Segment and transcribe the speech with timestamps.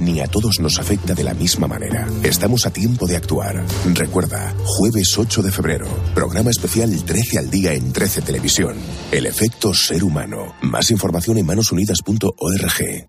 [0.00, 2.06] ni a todos nos afecta de la misma manera.
[2.22, 3.64] Estamos a tiempo de actuar.
[3.94, 8.76] Recuerda, jueves 8 de febrero, programa especial 13 al día en 13 Televisión.
[9.10, 10.54] El efecto ser humano.
[10.62, 13.08] Más información en manosunidas.org.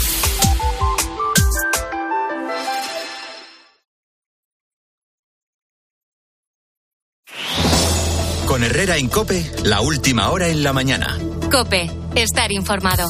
[8.61, 11.17] Con Herrera en Cope, la última hora en la mañana.
[11.51, 13.09] Cope, estar informado.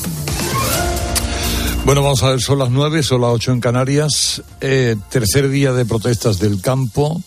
[1.83, 4.41] Bueno, vamos a ver, son las nueve, son las ocho en Canarias.
[4.61, 7.21] Eh, tercer día de protestas del campo.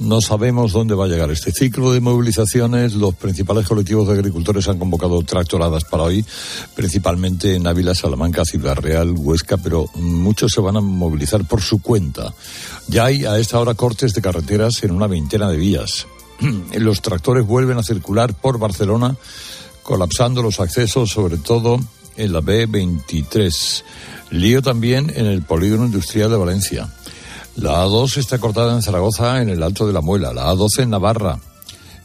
[0.00, 2.94] No sabemos dónde va a llegar este ciclo de movilizaciones.
[2.94, 6.24] Los principales colectivos de agricultores han convocado tractoradas para hoy,
[6.74, 11.80] principalmente en Ávila, Salamanca, Ciudad Real, Huesca, pero muchos se van a movilizar por su
[11.80, 12.34] cuenta.
[12.88, 16.08] Ya hay a esta hora cortes de carreteras en una veintena de vías.
[16.78, 19.16] Los tractores vuelven a circular por Barcelona,
[19.82, 21.78] colapsando los accesos, sobre todo
[22.16, 23.82] en la B23.
[24.30, 26.88] Lío también en el polígono industrial de Valencia.
[27.56, 30.32] La A2 está cortada en Zaragoza, en el Alto de la Muela.
[30.32, 31.38] La A12 en Navarra,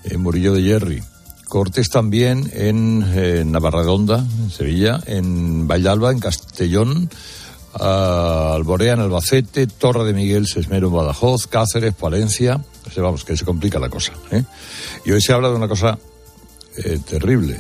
[0.04, 1.04] en Murillo de Hierri.
[1.48, 7.10] Cortes también en eh, Navarradonda, en Sevilla, en Vallalba, en Castellón,
[7.74, 12.62] Alborea, en Albacete, Torre de Miguel, Sesmero, en Badajoz, Cáceres, Palencia.
[12.98, 14.14] Vamos, que se complica la cosa.
[14.32, 14.44] ¿eh?
[15.06, 15.98] Y hoy se habla de una cosa
[16.78, 17.58] eh, terrible,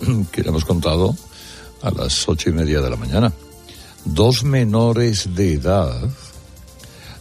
[0.32, 1.16] que le hemos contado
[1.82, 3.32] a las ocho y media de la mañana.
[4.04, 6.08] Dos menores de edad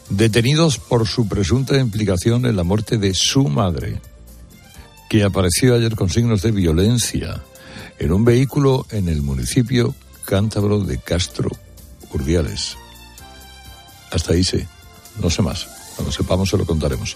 [0.09, 3.99] detenidos por su presunta implicación en la muerte de su madre,
[5.09, 7.43] que apareció ayer con signos de violencia
[7.99, 9.95] en un vehículo en el municipio
[10.25, 11.49] cántabro de Castro,
[12.11, 12.77] Urdiales.
[14.11, 14.67] Hasta ahí sé,
[15.22, 15.67] no sé más.
[15.95, 17.16] Cuando sepamos se lo contaremos.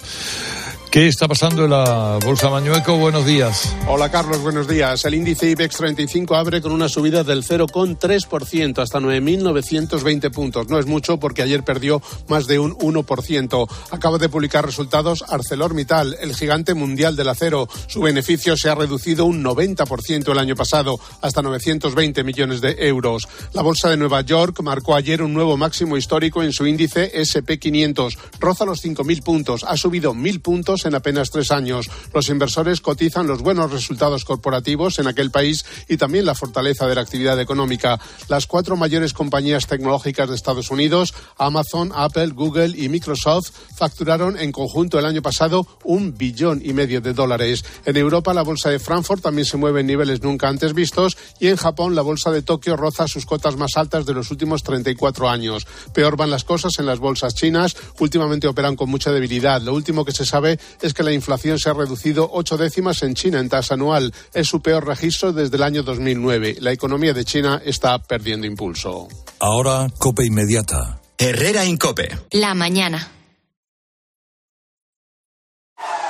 [0.92, 2.98] ¿Qué está pasando en la Bolsa Mañueco?
[2.98, 3.76] Buenos días.
[3.88, 5.06] Hola Carlos, buenos días.
[5.06, 10.68] El índice IBEX 35 abre con una subida del 0,3% hasta 9.920 puntos.
[10.68, 13.70] No es mucho porque ayer perdió más de un 1%.
[13.92, 17.68] Acaba de publicar resultados ArcelorMittal, el gigante mundial del acero.
[17.86, 23.28] Su beneficio se ha reducido un 90% el año pasado, hasta 920 millones de euros.
[23.54, 28.18] La Bolsa de Nueva York marcó ayer un nuevo máximo histórico en su índice SP500.
[28.40, 29.64] Roza los 5.000 puntos.
[29.64, 31.90] Ha subido 1.000 puntos en apenas tres años.
[32.14, 36.96] Los inversores cotizan los buenos resultados corporativos en aquel país y también la fortaleza de
[36.96, 38.00] la actividad económica.
[38.28, 44.52] Las cuatro mayores compañías tecnológicas de Estados Unidos, Amazon, Apple, Google y Microsoft, facturaron en
[44.52, 47.64] conjunto el año pasado un billón y medio de dólares.
[47.86, 51.48] En Europa, la bolsa de Frankfurt también se mueve en niveles nunca antes vistos y
[51.48, 55.30] en Japón, la bolsa de Tokio roza sus cotas más altas de los últimos 34
[55.30, 55.68] años.
[55.94, 57.76] Peor van las cosas en las bolsas chinas.
[58.00, 59.62] Últimamente operan con mucha debilidad.
[59.62, 63.16] Lo último que se sabe es que la inflación se ha reducido ocho décimas en
[63.16, 64.14] China en tasa anual.
[64.34, 66.58] Es su peor registro desde el año 2009.
[66.60, 69.08] La economía de China está perdiendo impulso.
[69.40, 71.00] Ahora, Cope Inmediata.
[71.18, 72.18] Herrera Incope.
[72.32, 73.12] La mañana.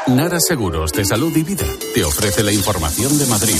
[0.07, 3.59] Nara Seguros de Salud y Vida te ofrece la información de Madrid.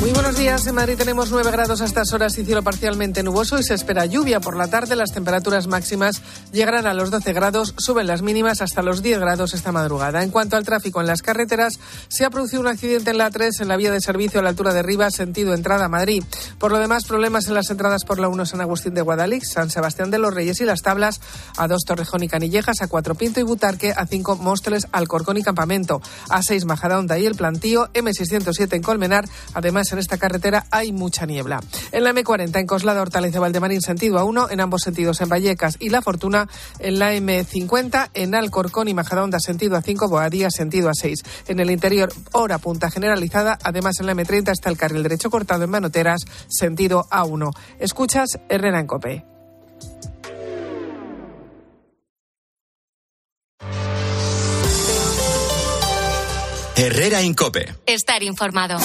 [0.00, 0.66] Buenos días.
[0.66, 4.06] En Madrid tenemos 9 grados a estas horas y cielo parcialmente nuboso y se espera
[4.06, 4.96] lluvia por la tarde.
[4.96, 6.20] Las temperaturas máximas
[6.52, 10.22] llegarán a los 12 grados, suben las mínimas hasta los 10 grados esta madrugada.
[10.22, 11.74] En cuanto al tráfico en las carreteras,
[12.08, 14.50] se ha producido un accidente en la 3 en la vía de servicio a la
[14.50, 16.22] altura de Rivas, sentido entrada a Madrid.
[16.58, 19.70] Por lo demás, problemas en las entradas por la 1 San Agustín de Guadalix, San
[19.70, 21.20] Sebastián de los Reyes y Las Tablas,
[21.56, 25.42] a 2 Torrejón y Canillejas, a 4 Pinto y Butarque, a 5 Móstoles, Alcorcón y
[25.42, 29.28] Campamento, a 6 Majadahonda y El Plantío, M607 en Colmenar.
[29.54, 31.60] Además, en esta carretera hay mucha niebla.
[31.92, 35.90] En la M40, en Coslada, Hortaleza, Valdemarín, sentido A1, en ambos sentidos en Vallecas y
[35.90, 36.48] La Fortuna,
[36.78, 41.24] en la M50, en Alcorcón y Majadahonda, sentido A5, Boadía, sentido A6.
[41.48, 45.64] En el interior, hora punta generalizada, además en la M30 está el carril derecho cortado
[45.64, 47.52] en Manoteras, sentido A1.
[47.78, 49.24] Escuchas Herrera en Cope.
[56.78, 57.74] Herrera Incope.
[57.86, 58.76] Estar informado.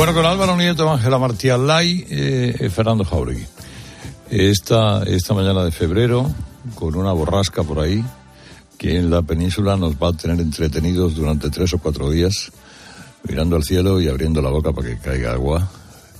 [0.00, 3.44] Bueno, con Álvaro Nieto, Ángela Martí Lai, eh, Fernando Jauregui.
[4.30, 6.26] Esta, esta mañana de febrero,
[6.74, 8.02] con una borrasca por ahí,
[8.78, 12.50] que en la península nos va a tener entretenidos durante tres o cuatro días,
[13.28, 15.68] mirando al cielo y abriendo la boca para que caiga agua,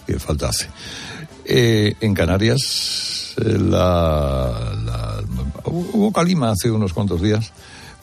[0.06, 0.66] que falta hace.
[1.46, 5.22] Eh, en Canarias, eh, la, la-
[5.64, 7.50] hubo calima hace unos cuantos días,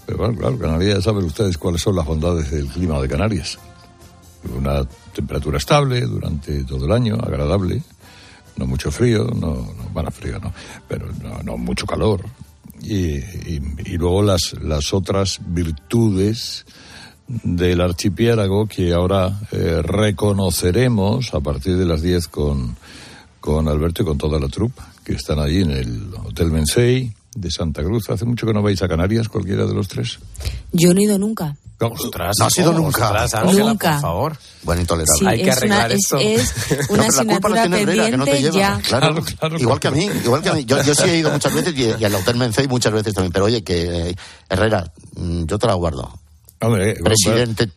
[0.08, 3.60] pero bueno, claro, Canarias, saben ustedes cuáles son las bondades del clima de Canarias.
[4.58, 4.82] Una
[5.22, 7.82] temperatura estable durante todo el año, agradable,
[8.58, 10.54] no mucho frío, no, no bueno, frío no,
[10.88, 12.24] pero no, no mucho calor.
[12.82, 16.66] Y, y- y luego las, las otras virtudes
[17.28, 22.76] del archipiélago que ahora eh, reconoceremos a partir de las 10 con,
[23.42, 27.50] con Alberto y con toda la troupe que están allí en el Hotel Mensei de
[27.52, 28.10] Santa Cruz.
[28.10, 30.20] ¿Hace mucho que no vais a Canarias, cualquiera de los tres?
[30.72, 31.56] Yo no he ido nunca.
[31.80, 33.06] Ostras, No ha sido nunca.
[33.06, 33.92] Ostras, Ángela, Nunca.
[33.94, 34.38] por favor.
[34.64, 35.20] Bueno, intolerable.
[35.20, 36.18] Sí, Hay que es arreglar es, esto.
[36.18, 36.54] es
[36.90, 38.56] No, una pero la culpa la tiene Herrera, que no te lleva.
[38.58, 38.80] ya.
[38.82, 40.66] Claro, Claro, claro, igual que a mí, igual que a mí.
[40.66, 43.32] Yo, yo sí he ido muchas veces y, y al Hotel Mencey muchas veces también.
[43.32, 44.16] Pero oye, que eh,
[44.50, 46.20] Herrera, mm, yo te la guardo.
[46.60, 47.70] Hombre, eh, Presidente eh,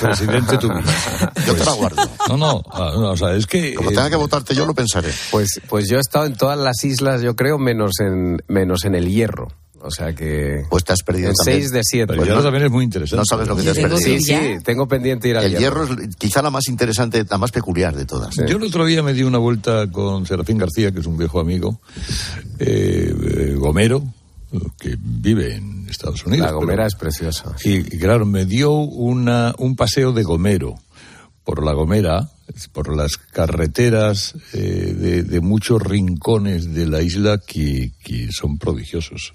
[0.00, 0.68] Presidente tú.
[1.46, 2.02] Yo te la guardo.
[2.30, 3.74] No, no, ah, no, o sea, es que...
[3.74, 5.12] Como eh, tenga que votarte yo, lo pensaré.
[5.30, 8.96] Pues, pues yo he estado en todas las islas, yo creo, menos en, menos en
[8.96, 9.52] el Hierro.
[9.84, 10.64] O sea que...
[10.70, 11.58] Pues te has perdido en también.
[11.60, 12.06] seis de siete.
[12.06, 13.16] Pero Pues ya no- también es muy interesante.
[13.18, 13.98] No sabes lo que te has perdido.
[13.98, 14.34] Sí, sí,
[14.64, 18.04] tengo pendiente ir al El hierro es quizá la más interesante, la más peculiar de
[18.06, 18.34] todas.
[18.36, 21.40] Yo el otro día me di una vuelta con Serafín García, que es un viejo
[21.40, 21.80] amigo,
[22.58, 24.02] eh, eh, Gomero,
[24.78, 26.46] que vive en Estados Unidos.
[26.46, 27.56] La Gomera pero- es preciosa.
[27.64, 30.74] Y, y claro, me dio una, un paseo de Gomero
[31.44, 32.28] por la Gomera,
[32.72, 39.32] por las carreteras eh, de, de muchos rincones de la isla que, que son prodigiosos,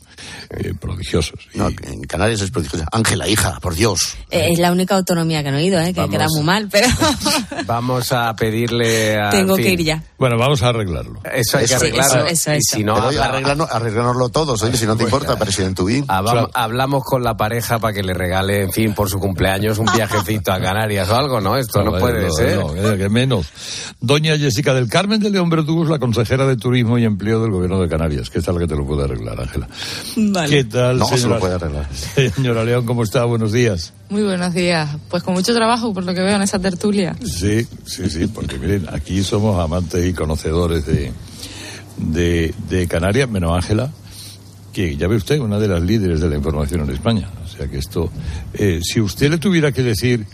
[0.50, 1.48] eh, prodigiosos.
[1.54, 2.86] Y- No, en Canarias es prodigioso.
[2.92, 4.16] Ángela, hija, por Dios.
[4.30, 5.94] Eh, Es la única autonomía que no he ido, ¿eh?
[5.94, 6.16] que Vamos.
[6.16, 6.88] queda muy mal, pero
[7.66, 9.30] Vamos a pedirle a...
[9.30, 10.04] tengo en que fin, ir ya.
[10.18, 11.22] Bueno, vamos a arreglarlo.
[11.34, 12.26] Eso hay que arreglarlo.
[12.26, 12.76] eso, eso, eso.
[12.78, 16.06] si no, habla- arreglarnos, arreglarnoslo todos, oye, si no te importa, presidente Ubín.
[16.08, 16.50] Habam- Claro.
[16.54, 20.52] Hablamos con la pareja para que le regale, en fin, por su cumpleaños un viajecito
[20.52, 21.56] a Canarias o algo, ¿no?
[21.58, 22.58] Esto no, eh, puede ser.
[22.58, 23.48] no, eh, que menos.
[24.02, 27.80] Doña Jessica del Carmen de León Verdugo, la consejera de Turismo y Empleo del Gobierno
[27.82, 29.68] de Canarias, que es la que te lo puede arreglar, Ángela.
[30.50, 31.90] ¿Qué tal, No, se señora, lo puede arreglar.
[32.36, 32.86] señora León?
[32.86, 33.24] ¿Cómo está?
[33.26, 33.94] Buenos días.
[34.10, 34.90] Muy buenos días.
[35.10, 37.16] Pues con mucho trabajo, por lo que veo en esa tertulia.
[37.24, 41.12] Sí, sí, sí, porque miren, aquí somos amantes y conocedores de,
[41.98, 43.92] de, de Canarias, menos Ángela,
[44.74, 47.30] que ya ve usted, una de las líderes de la información en España.
[47.44, 48.12] O sea que esto,
[48.54, 50.26] eh, si usted le tuviera que decir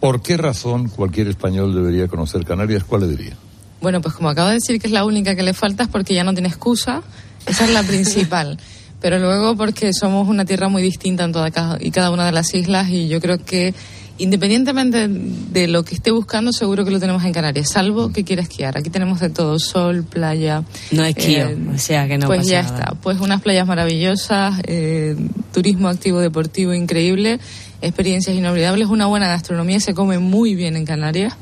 [0.00, 3.36] por qué razón cualquier español debería conocer Canarias, ¿cuál le diría?
[3.80, 6.14] Bueno, pues como acabo de decir que es la única que le falta es porque
[6.14, 7.02] ya no tiene excusa.
[7.46, 8.58] Esa es la principal.
[9.00, 11.48] Pero luego porque somos una tierra muy distinta en toda
[11.80, 13.72] y cada una de las islas y yo creo que
[14.18, 18.42] independientemente de lo que esté buscando, seguro que lo tenemos en Canarias, salvo que quiera
[18.42, 18.76] esquiar.
[18.76, 20.62] Aquí tenemos de todo, sol, playa.
[20.90, 22.74] No esquío, eh, o sea que no Pues pasa ya nada.
[22.78, 25.16] está, pues unas playas maravillosas, eh,
[25.54, 27.40] turismo activo deportivo increíble,
[27.82, 31.34] experiencias inolvidables, una buena gastronomía, se come muy bien en Canarias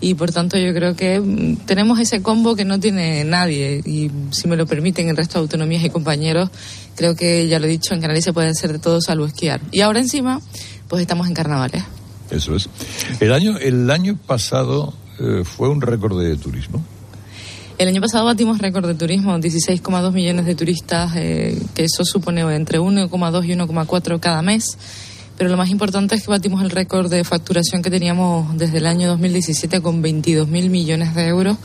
[0.00, 4.10] y por tanto yo creo que mm, tenemos ese combo que no tiene nadie y
[4.32, 6.50] si me lo permiten el resto de autonomías y compañeros,
[6.94, 9.60] creo que ya lo he dicho, en Canarias se puede hacer de todo salvo esquiar.
[9.72, 10.40] Y ahora encima,
[10.88, 11.84] pues estamos en carnavales.
[12.30, 12.68] Eso es.
[13.20, 16.84] El año, el año pasado eh, fue un récord de turismo.
[17.76, 22.42] El año pasado batimos récord de turismo, 16,2 millones de turistas, eh, que eso supone
[22.54, 24.78] entre 1,2 y 1,4 cada mes.
[25.36, 28.86] Pero lo más importante es que batimos el récord de facturación que teníamos desde el
[28.86, 31.56] año 2017 con 22 mil millones de euros.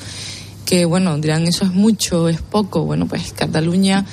[0.65, 2.83] Que bueno, dirán, eso es mucho, es poco.
[2.85, 4.05] Bueno, pues Cataluña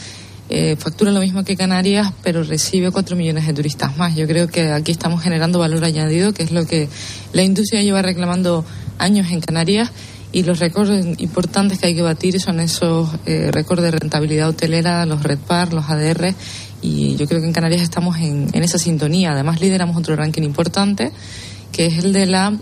[0.48, 4.14] eh, factura lo mismo que Canarias, pero recibe 4 millones de turistas más.
[4.14, 6.88] Yo creo que aquí estamos generando valor añadido, que es lo que
[7.32, 8.64] la industria lleva reclamando
[8.98, 9.90] años en Canarias.
[10.32, 15.06] Y los récords importantes que hay que batir son esos eh, récords de rentabilidad hotelera,
[15.06, 16.34] los RedPar, los ADR.
[16.86, 19.32] Y yo creo que en Canarias estamos en, en esa sintonía.
[19.32, 21.12] Además, lideramos otro ranking importante
[21.72, 22.56] que es el de la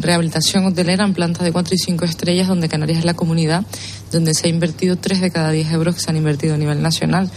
[0.00, 3.64] rehabilitación hotelera en plantas de 4 y 5 estrellas, donde Canarias es la comunidad
[4.12, 6.80] donde se ha invertido 3 de cada 10 euros que se han invertido a nivel
[6.80, 7.28] nacional.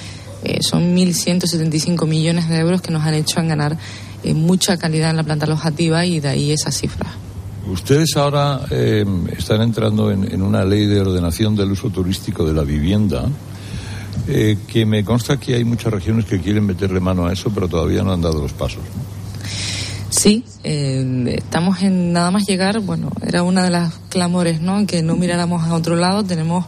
[0.44, 3.78] Eh, son 1.175 millones de euros que nos han hecho en ganar
[4.24, 7.12] eh, mucha calidad en la planta alojativa y de ahí esa cifra.
[7.68, 9.06] Ustedes ahora eh,
[9.38, 13.26] están entrando en, en, una ley de ordenación del uso turístico de la vivienda,
[14.28, 17.68] eh, que me consta que hay muchas regiones que quieren meterle mano a eso, pero
[17.68, 18.84] todavía no han dado los pasos.
[20.10, 24.86] Sí, eh, estamos en nada más llegar, bueno, era una de las clamores, ¿no?
[24.86, 26.24] Que no miráramos a otro lado.
[26.24, 26.66] Tenemos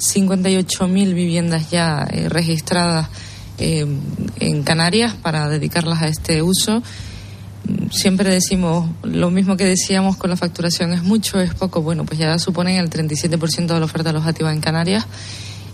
[0.00, 3.08] 58.000 viviendas ya eh, registradas
[3.58, 3.86] eh,
[4.40, 6.82] en Canarias para dedicarlas a este uso.
[7.92, 11.82] Siempre decimos lo mismo que decíamos con la facturación, es mucho, es poco.
[11.82, 15.06] Bueno, pues ya suponen el 37% de la oferta alojativa en Canarias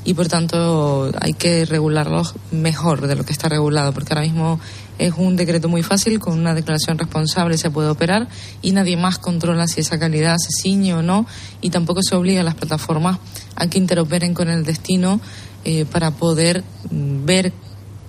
[0.04, 4.60] y por tanto hay que regularlos mejor de lo que está regulado, porque ahora mismo
[4.98, 8.28] es un decreto muy fácil, con una declaración responsable se puede operar
[8.62, 11.26] y nadie más controla si esa calidad se ciñe o no
[11.60, 13.18] y tampoco se obliga a las plataformas
[13.56, 15.20] a que interoperen con el destino
[15.64, 17.52] eh, para poder mm, ver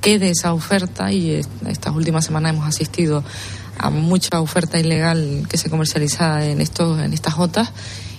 [0.01, 3.23] qué de esa oferta y estas últimas semanas hemos asistido
[3.77, 7.71] a mucha oferta ilegal que se comercializa en estos en estas jotas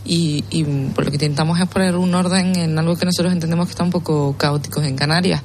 [0.07, 3.67] y, y, por lo que intentamos es poner un orden en algo que nosotros entendemos
[3.67, 5.43] que está un poco caótico en Canarias.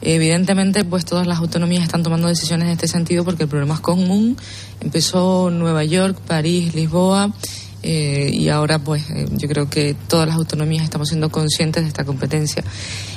[0.00, 3.80] Evidentemente, pues todas las autonomías están tomando decisiones en este sentido porque el problema es
[3.80, 4.36] común.
[4.80, 7.32] Empezó Nueva York, París, Lisboa.
[7.80, 11.88] Eh, y ahora pues eh, yo creo que todas las autonomías estamos siendo conscientes de
[11.88, 12.64] esta competencia.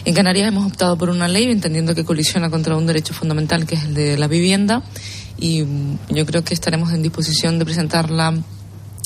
[0.05, 3.75] En Canarias hemos optado por una ley entendiendo que colisiona contra un derecho fundamental que
[3.75, 4.83] es el de la vivienda
[5.39, 5.65] y
[6.09, 8.35] yo creo que estaremos en disposición de presentarla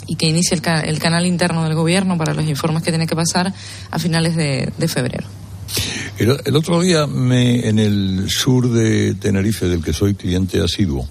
[0.08, 3.08] y que inicie el, ca el, canal interno del gobierno para los informes que tiene
[3.08, 3.54] que pasar
[3.92, 5.28] a finales de, de febrero.
[6.18, 11.08] El, el, otro día me, en el sur de Tenerife, del que soy cliente asiduo,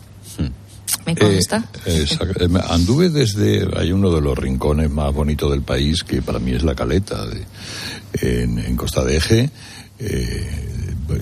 [1.06, 1.64] ¿Me consta?
[1.84, 2.06] Eh,
[2.40, 6.52] eh, anduve desde, hay uno de los rincones más bonitos del país, que para mí
[6.52, 7.44] es la Caleta, de,
[8.22, 9.50] en, en, Costa de Eje,
[9.98, 10.50] eh,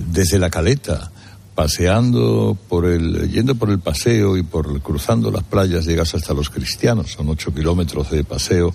[0.08, 1.11] desde la Caleta
[1.54, 6.50] paseando por el, yendo por el paseo y por cruzando las playas llegas hasta los
[6.50, 8.74] cristianos, son ocho kilómetros de paseo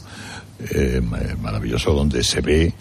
[0.60, 1.02] eh,
[1.42, 2.74] maravilloso donde se ve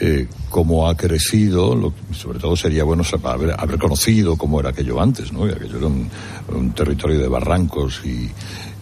[0.00, 5.00] eh, cómo ha crecido, lo, sobre todo sería bueno haber, haber, conocido cómo era aquello
[5.00, 5.44] antes, ¿no?
[5.44, 8.28] Aquello era un, territorio de barrancos y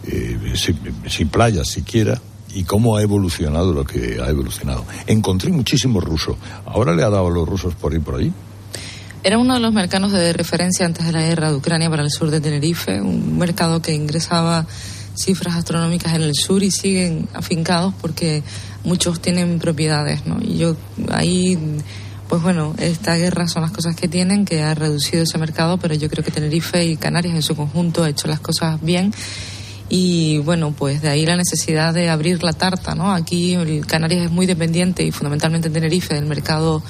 [0.07, 2.19] eh, sin, sin playas siquiera,
[2.55, 4.85] y cómo ha evolucionado lo que ha evolucionado.
[5.05, 6.37] Encontré muchísimo ruso.
[6.65, 8.33] ¿Ahora le ha dado a los rusos por ir por ahí?
[9.25, 12.11] Era uno de los mercados de referencia antes de la guerra de Ucrania para el
[12.11, 14.67] sur de Tenerife, un mercado que ingresaba
[15.15, 18.43] cifras astronómicas en el sur y siguen afincados porque
[18.83, 20.37] muchos tienen propiedades, ¿no?
[20.43, 20.77] Y yo
[21.11, 21.57] ahí,
[22.29, 25.95] pues bueno, esta guerra son las cosas que tienen, que ha reducido ese mercado, pero
[25.95, 29.11] yo creo que Tenerife y Canarias en su conjunto ha hecho las cosas bien
[29.89, 33.11] y bueno, pues de ahí la necesidad de abrir la tarta, ¿no?
[33.11, 36.83] Aquí el Canarias es muy dependiente y fundamentalmente Tenerife del mercado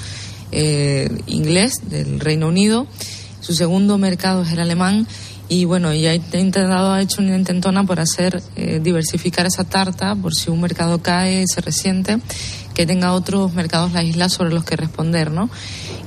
[0.56, 2.88] eh, inglés del Reino Unido.
[3.42, 5.06] Su segundo mercado es el alemán
[5.48, 10.16] y bueno, ya ha intentado, ha hecho una intentona por hacer eh, diversificar esa tarta
[10.16, 12.18] por si un mercado cae, se resiente,
[12.74, 15.50] que tenga otros mercados la isla sobre los que responder, ¿no?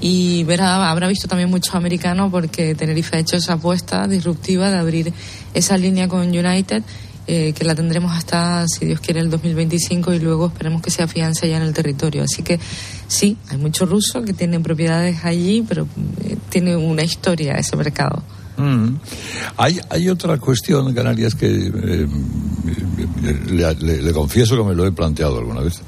[0.01, 4.79] Y verá, habrá visto también mucho americano porque Tenerife ha hecho esa apuesta disruptiva de
[4.79, 5.13] abrir
[5.55, 6.83] esa línea con United
[7.31, 11.03] eh, que la tendremos hasta, si Dios quiere, el 2025 y luego esperemos que se
[11.03, 12.23] afiance ya en el territorio.
[12.23, 12.59] Así que
[13.09, 15.89] sí, hay mucho ruso que tienen propiedades allí, pero
[16.23, 18.23] eh, tiene una historia ese mercado.
[18.57, 18.97] Mm.
[19.57, 22.09] Hay, hay otra cuestión, Canarias, que eh,
[23.51, 25.81] le, le, confieso que me lo he planteado alguna vez.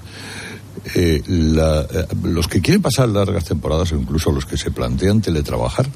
[0.95, 5.21] Eh, la, eh, los que quieren pasar largas temporadas, o incluso los que se plantean
[5.21, 5.89] teletrabajar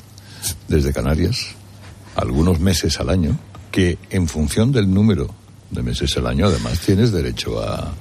[0.68, 1.46] desde Canarias,
[2.16, 3.38] algunos meses al año,
[3.70, 5.28] que en función del número
[5.70, 7.92] de meses al año, además tienes derecho a,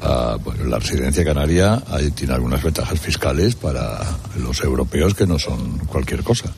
[0.00, 1.82] a bueno, la residencia canaria
[2.14, 4.00] tiene algunas ventajas fiscales para
[4.38, 6.52] los europeos que no son cualquier cosa.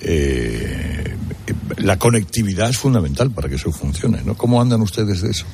[0.00, 1.16] Eh,
[1.78, 4.36] la conectividad es fundamental para que eso funcione, ¿no?
[4.36, 5.44] ¿Cómo andan ustedes de eso?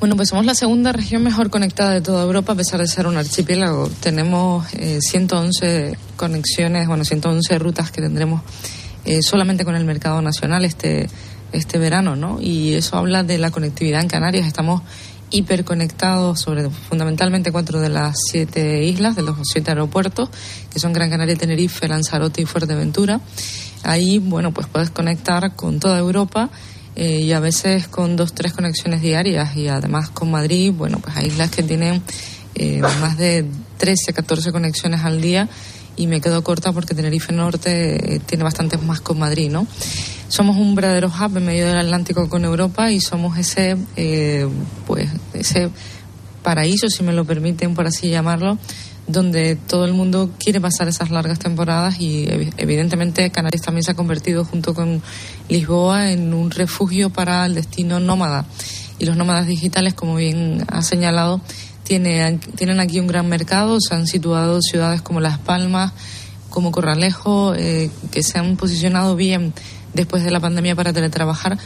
[0.00, 3.08] Bueno, pues somos la segunda región mejor conectada de toda Europa, a pesar de ser
[3.08, 3.90] un archipiélago.
[4.00, 8.42] Tenemos eh, 111 conexiones, bueno, 111 rutas que tendremos
[9.04, 11.08] eh, solamente con el mercado nacional este,
[11.52, 12.40] este verano, ¿no?
[12.40, 14.46] Y eso habla de la conectividad en Canarias.
[14.46, 14.82] Estamos
[15.30, 20.30] hiperconectados sobre fundamentalmente cuatro de las siete islas, de los siete aeropuertos,
[20.72, 23.20] que son Gran Canaria, Tenerife, Lanzarote y Fuerteventura.
[23.82, 26.50] Ahí, bueno, pues puedes conectar con toda Europa
[26.96, 31.16] eh, y a veces con dos, tres conexiones diarias y además con Madrid, bueno, pues
[31.16, 32.02] hay islas que tienen
[32.54, 33.46] eh, más de
[33.78, 35.48] 13, 14 conexiones al día
[35.98, 39.66] y me quedo corta porque Tenerife Norte eh, tiene bastantes más con Madrid, ¿no?
[40.28, 43.76] Somos un verdadero hub en medio del Atlántico con Europa y somos ese,
[44.86, 45.70] pues, ese
[46.42, 48.58] paraíso, si me lo permiten por así llamarlo,
[49.06, 52.26] donde todo el mundo quiere pasar esas largas temporadas y
[52.58, 55.02] evidentemente Canarias también se ha convertido junto con
[55.48, 58.44] Lisboa en un refugio para el destino nómada.
[59.00, 61.40] Y los nómadas digitales, como bien ha señalado,
[61.88, 65.92] tiene, tienen aquí un gran mercado, se han situado ciudades como Las Palmas,
[66.50, 69.54] como Corralejo, eh, que se han posicionado bien
[69.94, 71.56] después de la pandemia para teletrabajar,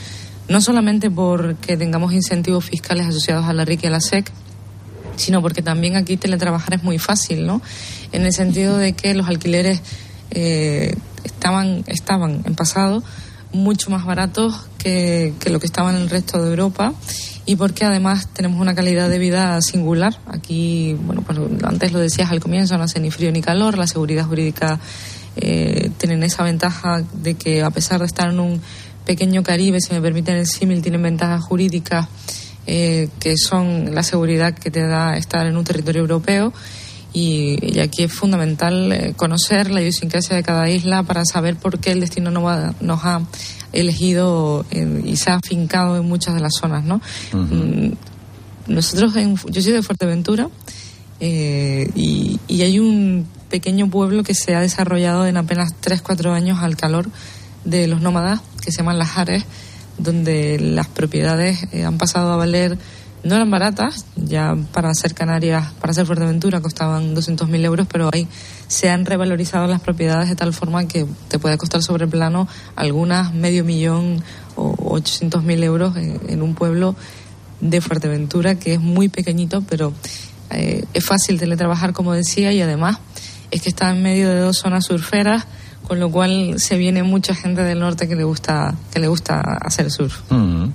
[0.48, 4.30] no solamente porque tengamos incentivos fiscales asociados a la RIC y a la SEC,
[5.16, 7.60] sino porque también aquí teletrabajar es muy fácil, ¿no?
[8.12, 9.82] En el sentido de que los alquileres
[10.30, 13.02] eh, estaban, estaban en pasado
[13.52, 16.94] mucho más baratos que, lo que estaban en el resto de Europa
[17.44, 20.16] y porque además tenemos una calidad de vida singular.
[20.26, 23.86] Aquí, bueno, pues antes lo decías al comienzo, no hace ni frío ni calor, la
[23.86, 24.78] seguridad jurídica
[25.36, 28.60] eh, tienen esa ventaja de que a pesar de estar en un
[29.04, 32.06] pequeño Caribe, si me permiten el símil, tienen ventajas jurídicas
[32.66, 36.52] eh, que son la seguridad que te da estar en un territorio europeo.
[37.12, 41.92] Y, aquí es fundamental eh, conocer la idiosincrasia de cada isla para saber por qué
[41.92, 42.42] el destino no
[42.80, 43.20] nos ha
[43.72, 46.84] elegido eh, y se ha afincado en muchas de las zonas.
[46.84, 47.00] ¿no?
[47.32, 47.92] Mm,
[48.68, 49.14] nosotros,
[49.46, 50.48] yo soy de Fuerteventura
[51.20, 56.76] y, y hay un pequeño pueblo que se ha desarrollado en apenas 3-4 años al
[56.76, 57.08] calor
[57.64, 59.44] de los nómadas, que se llaman las Jares
[59.98, 62.78] donde las propiedades eh, han pasado a valer,
[63.24, 68.26] no eran baratas, ya para hacer Canarias, para hacer Fuerteventura costaban 200.000 euros, pero ahí
[68.66, 73.32] se han revalorizado las propiedades de tal forma que te puede costar sobre plano algunas
[73.32, 74.22] medio millón
[74.56, 76.96] o 800.000 euros en, un pueblo
[77.60, 79.92] de Fuerteventura que es muy pequeñito, pero
[80.50, 82.98] eh, es fácil teletrabajar, como decía, y además
[83.52, 85.46] es que está en medio de dos zonas surferas
[85.92, 89.42] con lo cual se viene mucha gente del norte que le gusta que le gusta
[89.60, 90.22] hacer surf.
[90.30, 90.68] Mm.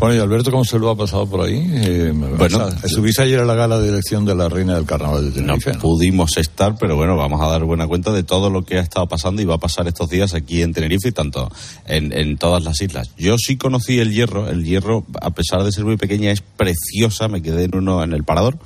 [0.00, 1.64] Bueno, y Alberto, ¿cómo se lo ha pasado por ahí?
[1.72, 5.40] Eh, bueno, ¿Subiste ayer a la gala de elección de la reina del carnaval de
[5.40, 5.74] Tenerife?
[5.74, 8.80] No, pudimos estar, pero bueno, vamos a dar buena cuenta de todo lo que ha
[8.80, 11.48] estado pasando y va a pasar estos días aquí en Tenerife y tanto
[11.86, 13.12] en, en todas las islas.
[13.16, 17.28] Yo sí conocí el hierro, el hierro, a pesar de ser muy pequeña, es preciosa,
[17.28, 18.58] me quedé en uno en el parador.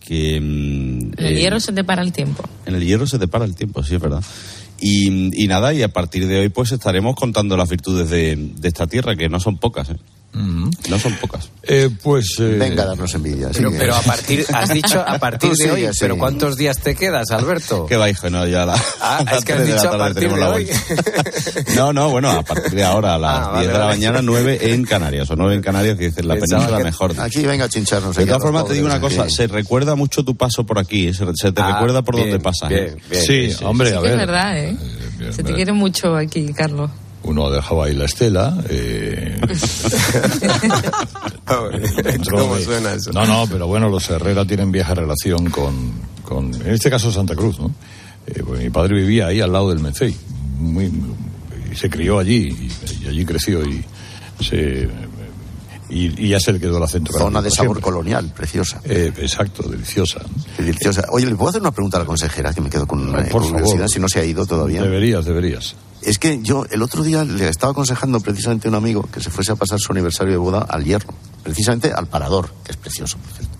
[0.00, 2.42] Que, mm, en el hierro se te para el tiempo.
[2.64, 4.22] En el hierro se te para el tiempo, sí, es verdad.
[4.78, 9.16] Y, nada, y a partir de hoy pues estaremos contando las virtudes de, esta tierra,
[9.16, 9.90] que no son pocas.
[9.90, 9.96] ¿eh?
[10.36, 11.50] No son pocas.
[11.62, 12.36] Eh, pues.
[12.38, 13.48] Eh, Venga a darnos envidia.
[13.52, 17.86] Pero, a partir, has dicho a partir de hoy, pero ¿cuántos días te quedas, Alberto?
[17.86, 18.74] Que va, hijo, no, ya la.
[19.00, 20.68] Ah, es que has dicho a partir de hoy.
[21.76, 24.72] no, no, bueno, a partir de ahora, a las 10 ah, de la mañana, 9
[24.72, 27.18] en Canarias, o 9 en Canarias, que es la península mejor.
[27.18, 28.14] Aquí venga a chincharnos.
[28.14, 31.24] De todas formas, te digo una cosa, se recuerda mucho tu paso por aquí, se,
[31.24, 32.70] te ah, recuerda por donde pasas.
[33.10, 34.12] sí, hombre, a ver.
[34.12, 34.76] Es verdad, ¿eh?
[35.30, 36.90] se te quiere mucho aquí, Carlos
[37.26, 38.56] uno dejaba ahí la estela.
[38.68, 39.40] Eh...
[42.30, 43.12] ¿Cómo suena eso?
[43.12, 45.92] No, no, pero bueno, los Herrera tienen vieja relación con,
[46.24, 47.72] con en este caso Santa Cruz, ¿no?
[48.26, 50.16] Eh, pues mi padre vivía ahí al lado del Mencey,
[50.58, 50.90] muy,
[51.70, 52.70] y se crió allí,
[53.02, 53.84] y, allí creció y
[54.40, 54.88] se
[55.88, 57.12] y, ya se le quedó el acento.
[57.16, 58.80] Zona de sabor colonial, preciosa.
[58.84, 60.20] Eh, exacto, deliciosa.
[60.58, 61.04] Deliciosa.
[61.10, 63.42] Oye, ¿le puedo hacer una pregunta a la consejera que me quedo con, una por
[63.42, 64.82] curiosidad si no se ha ido todavía?
[64.82, 65.76] Deberías, deberías.
[66.02, 69.30] Es que yo el otro día le estaba aconsejando precisamente a un amigo que se
[69.30, 73.18] fuese a pasar su aniversario de boda al Hierro, precisamente al Parador, que es precioso,
[73.18, 73.56] por cierto.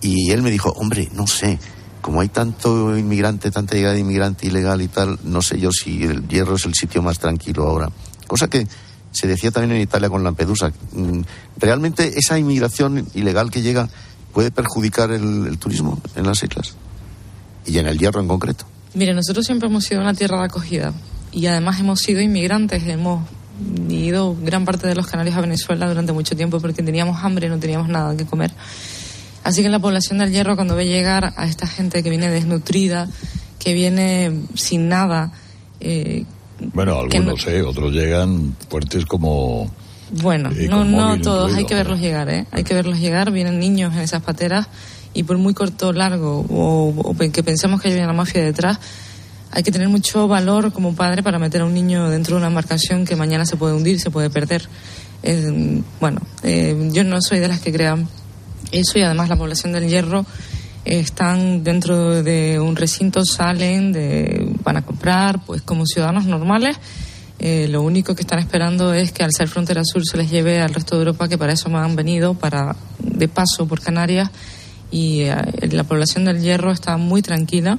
[0.00, 1.58] Y él me dijo, hombre, no sé,
[2.00, 6.04] como hay tanto inmigrante, tanta llegada de inmigrante ilegal y tal, no sé yo si
[6.04, 7.90] el Hierro es el sitio más tranquilo ahora.
[8.26, 8.66] Cosa que
[9.12, 10.72] se decía también en Italia con Lampedusa.
[10.92, 11.20] Mm,
[11.58, 13.88] ¿Realmente esa inmigración ilegal que llega
[14.32, 16.74] puede perjudicar el, turismo en las islas?
[17.66, 18.64] Y en el Hierro en concreto.
[18.94, 20.92] Mire, nosotros siempre hemos sido una tierra de acogida
[21.32, 23.28] y además hemos sido inmigrantes, hemos
[23.88, 27.58] ido gran parte de los canarios a Venezuela durante mucho tiempo porque teníamos hambre, no
[27.58, 28.52] teníamos nada que comer.
[29.44, 33.08] Así que la población del Hierro cuando ve llegar a esta gente que viene desnutrida,
[33.58, 35.32] que viene sin nada,
[35.80, 36.24] eh,
[36.74, 37.68] bueno, algunos, no...
[37.68, 39.70] otros llegan fuertes como...
[40.22, 42.46] Bueno, eh, no, no todos, hay que verlos llegar, ¿eh?
[42.50, 44.66] Hay que verlos llegar, vienen niños en esas pateras
[45.14, 48.78] y por muy corto o largo o, que pensemos que hay una mafia detrás,
[49.52, 52.48] hay que tener mucho valor como padre para meter a un niño dentro de una
[52.48, 54.68] embarcación que mañana se puede hundir, se puede perder.
[56.00, 58.08] bueno, eh, yo no soy de las que crean
[58.72, 60.24] Eso y además la población del Hierro
[60.84, 66.76] están dentro de un recinto, salen, de, van a comprar, pues como ciudadanos normales.
[67.38, 70.60] Eh, lo único que están esperando es que al ser frontera sur se les lleve
[70.60, 74.30] al resto de Europa, que para eso me han venido, para de paso por Canarias.
[74.90, 75.34] Y eh,
[75.70, 77.78] la población del Hierro está muy tranquila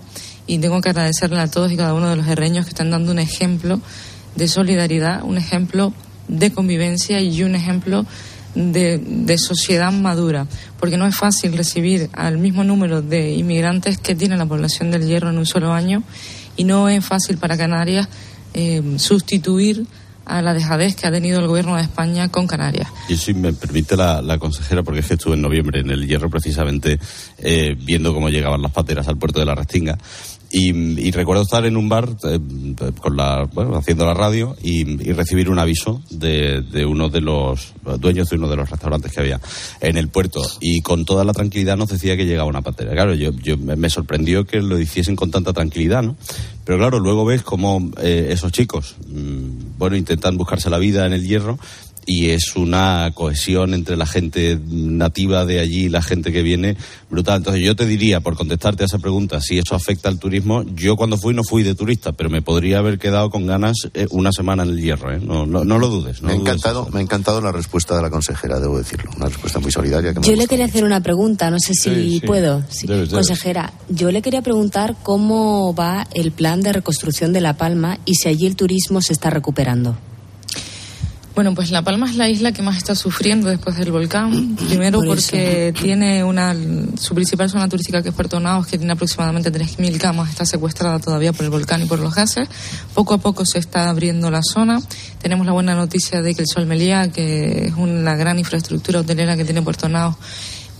[0.51, 3.13] y tengo que agradecerle a todos y cada uno de los herreños que están dando
[3.13, 3.79] un ejemplo
[4.35, 5.93] de solidaridad, un ejemplo
[6.27, 8.05] de convivencia y un ejemplo
[8.53, 14.35] de, sociedad madura, porque no es fácil recibir al mismo número de inmigrantes que tiene
[14.35, 16.03] la población del Hierro en un solo año
[16.57, 18.09] y no es fácil para Canarias
[18.53, 19.85] eh, sustituir
[20.25, 22.89] a la dejadez que ha tenido el gobierno de España con Canarias.
[23.07, 26.05] Y si me permite la, la consejera, porque es que estuve en noviembre en el
[26.05, 26.99] Hierro precisamente
[27.37, 29.97] eh, viendo cómo llegaban las pateras al puerto de la Restinga
[30.51, 32.39] y, recuerdo estar en un bar eh,
[32.99, 34.83] con la, bueno, haciendo la radio y,
[35.13, 39.19] recibir un aviso de, de, uno de los dueños de uno de los restaurantes que
[39.19, 39.39] había
[39.79, 40.41] en el puerto.
[40.59, 42.91] Y con toda la tranquilidad nos decía que llegaba una patera.
[42.91, 46.15] Claro, yo, yo me sorprendió que lo hiciesen con tanta tranquilidad, ¿no?
[46.65, 51.13] Pero claro, luego ves cómo eh, esos chicos, mm, bueno, intentan buscarse la vida en
[51.13, 51.57] el hierro
[52.05, 56.77] y es una cohesión entre la gente nativa de allí y la gente que viene
[57.09, 57.37] brutal.
[57.37, 60.95] Entonces yo te diría, por contestarte a esa pregunta, si eso afecta al turismo, yo
[60.95, 64.31] cuando fui no fui de turista, pero me podría haber quedado con ganas eh, una
[64.31, 65.19] semana en el hierro, ¿eh?
[65.21, 66.21] no, no, lo dudes.
[66.21, 69.59] me, ha encantado, me ha encantado la respuesta de la consejera, debo decirlo, una respuesta
[69.59, 70.13] muy solidaria.
[70.21, 72.63] yo le quería hacer una pregunta, no sé si puedo.
[73.11, 78.15] Consejera, yo le quería preguntar cómo va el plan de reconstrucción de La Palma y
[78.15, 79.97] si allí el turismo se está recuperando.
[81.33, 84.55] Bueno, pues La Palma es la isla que más está sufriendo después del volcán.
[84.67, 86.53] Primero porque tiene una
[86.97, 90.99] su principal zona turística que es Puerto Naos, que tiene aproximadamente 3.000 camas, está secuestrada
[90.99, 92.49] todavía por el volcán y por los gases.
[92.93, 94.81] Poco a poco se está abriendo la zona.
[95.21, 99.37] Tenemos la buena noticia de que el Sol Melía, que es una gran infraestructura hotelera
[99.37, 100.15] que tiene Puerto Naos,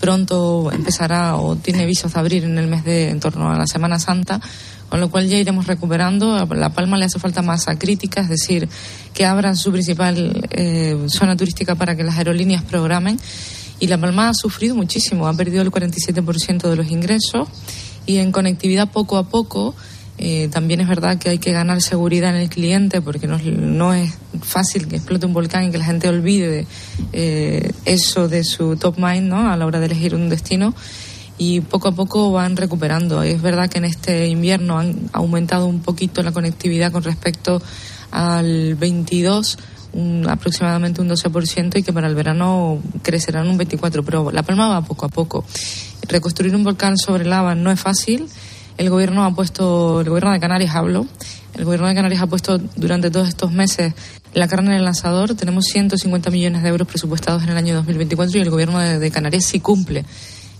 [0.01, 3.67] pronto empezará o tiene visos de abrir en el mes de en torno a la
[3.67, 4.41] Semana Santa
[4.91, 6.35] con lo cual ya iremos recuperando.
[6.35, 8.67] A La Palma le hace falta masa crítica, es decir,
[9.13, 13.17] que abran su principal eh, zona turística para que las aerolíneas programen.
[13.79, 17.47] Y La Palma ha sufrido muchísimo, ha perdido el 47% de los ingresos
[18.05, 19.75] y en conectividad poco a poco.
[20.17, 23.93] Eh, también es verdad que hay que ganar seguridad en el cliente porque no, no,
[23.93, 26.67] es fácil que explote un volcán y que la gente olvide
[27.13, 29.49] eh, eso de su top mind ¿no?
[29.49, 30.75] a la hora de elegir un destino
[31.43, 33.23] y poco a poco van recuperando.
[33.23, 37.59] Es verdad que en este invierno han aumentado un poquito la conectividad con respecto
[38.11, 39.57] al 22,
[40.29, 44.83] aproximadamente un 12%, y que para el verano crecerán un 24%, pero La Palma va
[44.83, 45.43] poco a poco.
[46.07, 48.27] Reconstruir un volcán sobre lava no es fácil.
[48.77, 51.07] El gobierno ha puesto, el gobierno de Canarias hablo,
[51.55, 53.95] el gobierno de Canarias ha puesto durante todos estos meses
[54.35, 55.33] la carne en el lanzador.
[55.33, 59.45] Tenemos 150 millones de euros presupuestados en el año 2024 y el gobierno de Canarias
[59.45, 60.05] sí cumple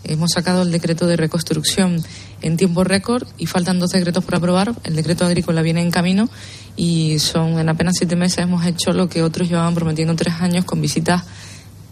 [0.03, 2.03] Hemos sacado el decreto de reconstrucción
[2.41, 4.73] en tiempo récord y faltan dos decretos por aprobar.
[4.83, 6.29] El decreto agrícola viene en camino
[6.75, 10.65] y son en apenas siete meses hemos hecho lo que otros llevaban prometiendo tres años
[10.65, 11.23] con visitas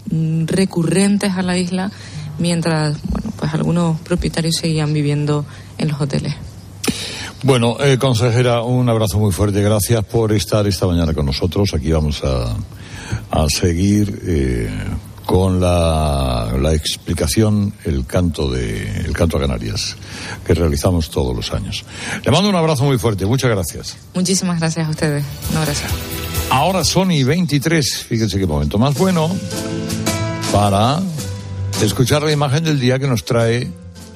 [0.10, 1.92] mm, recurrentes a la isla
[2.40, 5.46] mientras bueno pues algunos propietarios seguían viviendo
[5.78, 6.36] en los hoteles.
[7.42, 9.62] Bueno, eh, consejera, un abrazo muy fuerte.
[9.62, 11.74] Gracias por estar esta mañana con nosotros.
[11.74, 12.58] Aquí vamos a,
[13.32, 14.22] a seguir.
[14.26, 14.70] Eh,
[15.30, 19.96] con la, la, explicación el canto de el canto a Canarias
[20.44, 21.86] que realizamos todos los años.
[22.26, 23.96] Le mando un abrazo muy fuerte, muchas gracias.
[24.16, 25.24] Muchísimas gracias a ustedes.
[25.52, 25.84] Un abrazo.
[26.50, 29.30] Ahora Sony 23, fíjense qué momento más bueno
[30.52, 31.00] para
[31.84, 33.72] escuchar la imagen del día que nos trae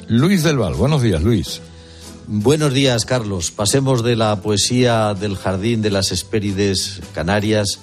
[0.07, 0.73] Luis del Val.
[0.73, 1.61] Buenos días, Luis.
[2.25, 3.51] Buenos días, Carlos.
[3.51, 7.81] Pasemos de la poesía del jardín de las Hespérides Canarias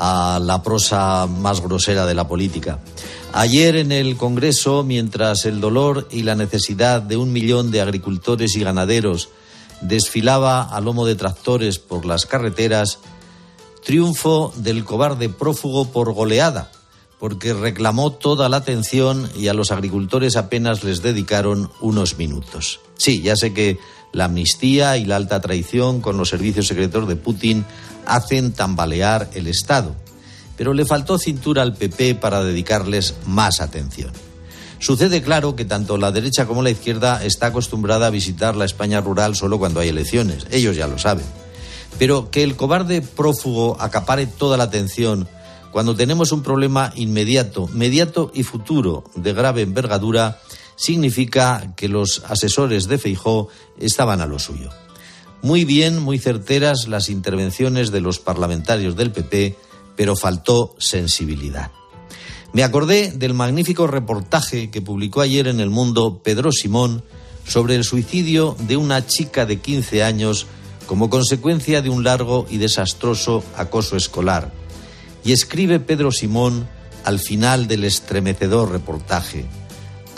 [0.00, 2.80] a la prosa más grosera de la política.
[3.32, 8.56] Ayer en el Congreso, mientras el dolor y la necesidad de un millón de agricultores
[8.56, 9.28] y ganaderos
[9.82, 12.98] desfilaba a lomo de tractores por las carreteras,
[13.84, 16.72] triunfo del cobarde prófugo por goleada,
[17.18, 22.80] porque reclamó toda la atención y a los agricultores apenas les dedicaron unos minutos.
[22.96, 23.78] Sí, ya sé que
[24.12, 27.64] la amnistía y la alta traición con los servicios secretos de Putin
[28.06, 29.94] hacen tambalear el Estado.
[30.56, 34.12] Pero le faltó cintura al PP para dedicarles más atención.
[34.78, 39.00] Sucede claro que tanto la derecha como la izquierda está acostumbrada a visitar la España
[39.00, 40.46] rural solo cuando hay elecciones.
[40.50, 41.26] Ellos ya lo saben.
[41.98, 45.28] Pero que el cobarde prófugo acapare toda la atención
[45.70, 50.40] cuando tenemos un problema inmediato, mediato y futuro de grave envergadura,
[50.80, 54.70] significa que los asesores de Feijó estaban a lo suyo.
[55.42, 59.56] Muy bien, muy certeras las intervenciones de los parlamentarios del PP,
[59.94, 61.70] pero faltó sensibilidad.
[62.54, 67.04] Me acordé del magnífico reportaje que publicó ayer en El Mundo Pedro Simón
[67.46, 70.46] sobre el suicidio de una chica de 15 años
[70.86, 74.50] como consecuencia de un largo y desastroso acoso escolar.
[75.24, 76.66] Y escribe Pedro Simón
[77.04, 79.44] al final del estremecedor reportaje.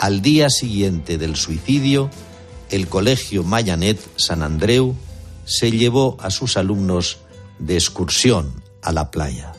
[0.03, 2.09] Al día siguiente del suicidio,
[2.69, 4.97] el Colegio Mayanet San Andreu
[5.45, 7.19] se llevó a sus alumnos
[7.57, 9.53] de excursión a la playa.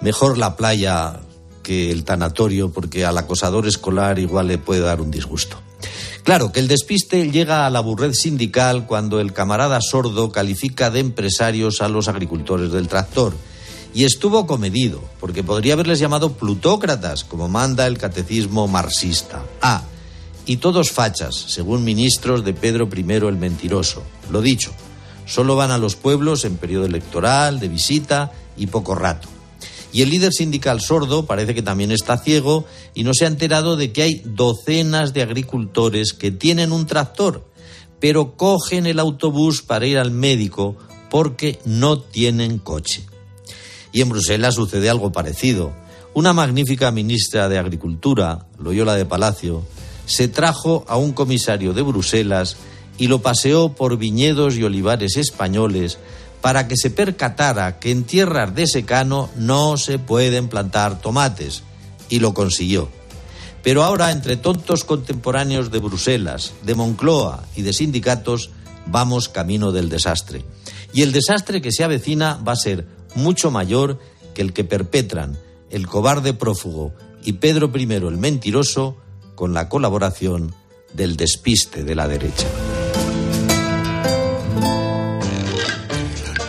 [0.00, 1.20] Mejor la playa
[1.62, 5.56] que el tanatorio porque al acosador escolar igual le puede dar un disgusto.
[6.24, 10.98] Claro que el despiste llega a la burred sindical cuando el camarada sordo califica de
[10.98, 13.34] empresarios a los agricultores del tractor.
[13.94, 19.44] Y estuvo comedido, porque podría haberles llamado plutócratas, como manda el catecismo marxista.
[19.60, 19.82] Ah,
[20.46, 24.02] y todos fachas, según ministros de Pedro I el Mentiroso.
[24.30, 24.72] Lo dicho,
[25.26, 29.28] solo van a los pueblos en periodo electoral, de visita y poco rato.
[29.92, 33.76] Y el líder sindical sordo parece que también está ciego y no se ha enterado
[33.76, 37.46] de que hay docenas de agricultores que tienen un tractor,
[38.00, 40.76] pero cogen el autobús para ir al médico
[41.10, 43.04] porque no tienen coche.
[43.92, 45.72] Y en Bruselas sucede algo parecido.
[46.14, 49.62] Una magnífica ministra de Agricultura, Loyola de Palacio,
[50.06, 52.56] se trajo a un comisario de Bruselas
[52.98, 55.98] y lo paseó por viñedos y olivares españoles
[56.40, 61.62] para que se percatara que en tierras de secano no se pueden plantar tomates,
[62.08, 62.90] y lo consiguió.
[63.62, 68.50] Pero ahora, entre tontos contemporáneos de Bruselas, de Moncloa y de sindicatos,
[68.86, 70.44] vamos camino del desastre.
[70.92, 73.98] Y el desastre que se avecina va a ser mucho mayor
[74.34, 75.36] que el que perpetran
[75.70, 76.92] el cobarde prófugo
[77.24, 78.96] y Pedro I el mentiroso
[79.34, 80.54] con la colaboración
[80.92, 82.46] del despiste de la derecha.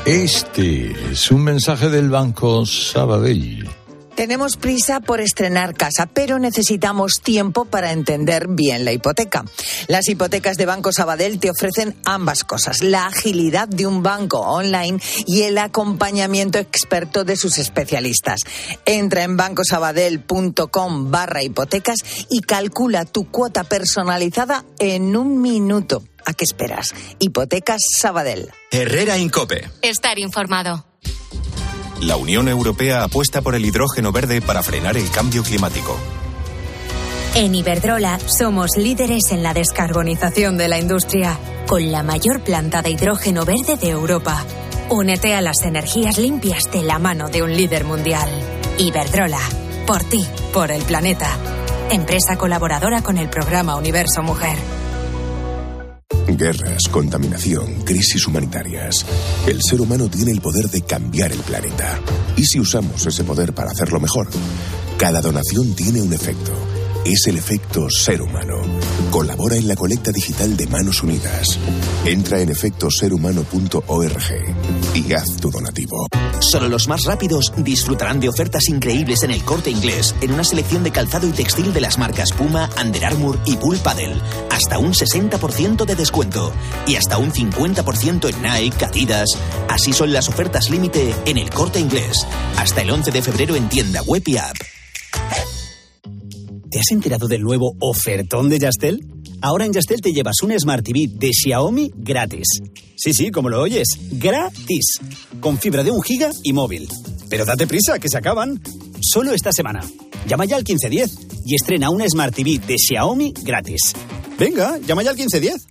[0.06, 3.83] Este es un mensaje del Banco Sabadell.
[4.16, 9.44] Tenemos prisa por estrenar casa, pero necesitamos tiempo para entender bien la hipoteca.
[9.88, 15.00] Las hipotecas de Banco Sabadell te ofrecen ambas cosas, la agilidad de un banco online
[15.26, 18.42] y el acompañamiento experto de sus especialistas.
[18.86, 22.00] Entra en bancosabadell.com barra hipotecas
[22.30, 26.04] y calcula tu cuota personalizada en un minuto.
[26.26, 26.94] ¿A qué esperas?
[27.20, 28.52] Hipotecas Sabadell.
[28.72, 29.70] Herrera Incope.
[29.82, 30.86] Estar informado.
[32.04, 35.98] La Unión Europea apuesta por el hidrógeno verde para frenar el cambio climático.
[37.34, 42.90] En Iberdrola somos líderes en la descarbonización de la industria, con la mayor planta de
[42.90, 44.44] hidrógeno verde de Europa.
[44.90, 48.30] Únete a las energías limpias de la mano de un líder mundial.
[48.78, 49.40] Iberdrola,
[49.88, 51.30] por ti, por el planeta.
[51.90, 54.58] Empresa colaboradora con el programa Universo Mujer.
[56.28, 59.06] Guerras, contaminación, crisis humanitarias.
[59.48, 62.00] El ser humano tiene el poder de cambiar el planeta.
[62.36, 64.28] ¿Y si usamos ese poder para hacerlo mejor?
[64.98, 66.73] Cada donación tiene un efecto
[67.06, 68.62] es el efecto ser humano.
[69.12, 71.60] Colabora en la colecta digital de Manos Unidas.
[72.06, 76.08] Entra en efectoserhumano.org y haz tu donativo.
[76.40, 80.84] Solo los más rápidos disfrutarán de ofertas increíbles en el corte inglés, en una selección
[80.84, 84.16] de calzado y textil de las marcas Puma, Under Armour y Bull Paddle.
[84.52, 86.52] Hasta un 60% de descuento
[86.88, 89.30] y hasta un 50% en Nike, Adidas.
[89.70, 92.26] Así son las ofertas límite en el corte inglés.
[92.58, 94.73] Hasta el 11 de febrero en tienda web y app.
[96.74, 99.06] ¿Te has enterado del nuevo ofertón de Yastel?
[99.42, 102.48] Ahora en Yastel te llevas un Smart TV de Xiaomi gratis.
[102.96, 105.00] Sí, sí, como lo oyes, gratis.
[105.40, 106.90] Con fibra de un giga y móvil.
[107.30, 108.60] Pero date prisa, que se acaban.
[109.02, 109.82] Solo esta semana.
[110.28, 113.94] Llama ya al 1510 y estrena un Smart TV de Xiaomi gratis.
[114.40, 115.68] Venga, llama ya al 1510.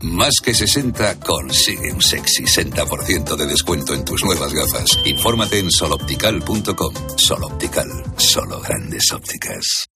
[0.00, 4.98] Más que 60 consigue un sexy 60% de descuento en tus nuevas gafas.
[5.04, 6.94] Infórmate en soloptical.com.
[7.16, 9.91] Soloptical, solo grandes ópticas.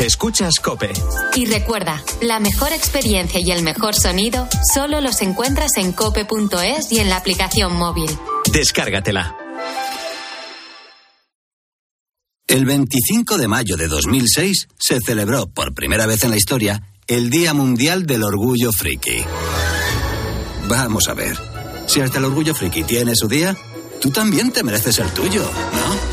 [0.00, 0.92] Escuchas Cope.
[1.36, 7.00] Y recuerda, la mejor experiencia y el mejor sonido solo los encuentras en cope.es y
[7.00, 8.10] en la aplicación móvil.
[8.50, 9.36] Descárgatela.
[12.46, 17.30] El 25 de mayo de 2006 se celebró por primera vez en la historia el
[17.30, 19.22] Día Mundial del Orgullo Friki.
[20.66, 21.38] Vamos a ver,
[21.86, 23.56] si hasta el Orgullo Friki tiene su día,
[24.00, 26.09] tú también te mereces el tuyo, ¿no?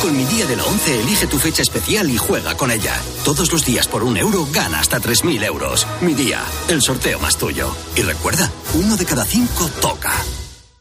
[0.00, 2.98] Con mi día de la 11 elige tu fecha especial y juega con ella.
[3.22, 5.86] Todos los días por un euro gana hasta 3.000 euros.
[6.00, 7.70] Mi día, el sorteo más tuyo.
[7.96, 10.12] Y recuerda, uno de cada cinco toca.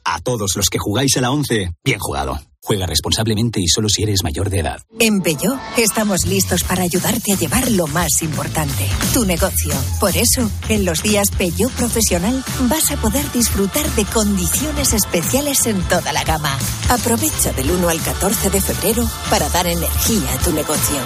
[0.04, 2.40] A todos los que jugáis a la 11, bien jugado.
[2.62, 4.82] Juega responsablemente y solo si eres mayor de edad.
[5.00, 9.74] En Peyo estamos listos para ayudarte a llevar lo más importante, tu negocio.
[10.00, 15.82] Por eso, en los días Peyo Profesional vas a poder disfrutar de condiciones especiales en
[15.88, 16.58] toda la gama.
[16.90, 20.98] Aprovecha del 1 al 14 de febrero para dar energía a tu negocio.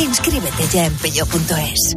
[0.00, 1.96] Inscríbete ya en peyo.es.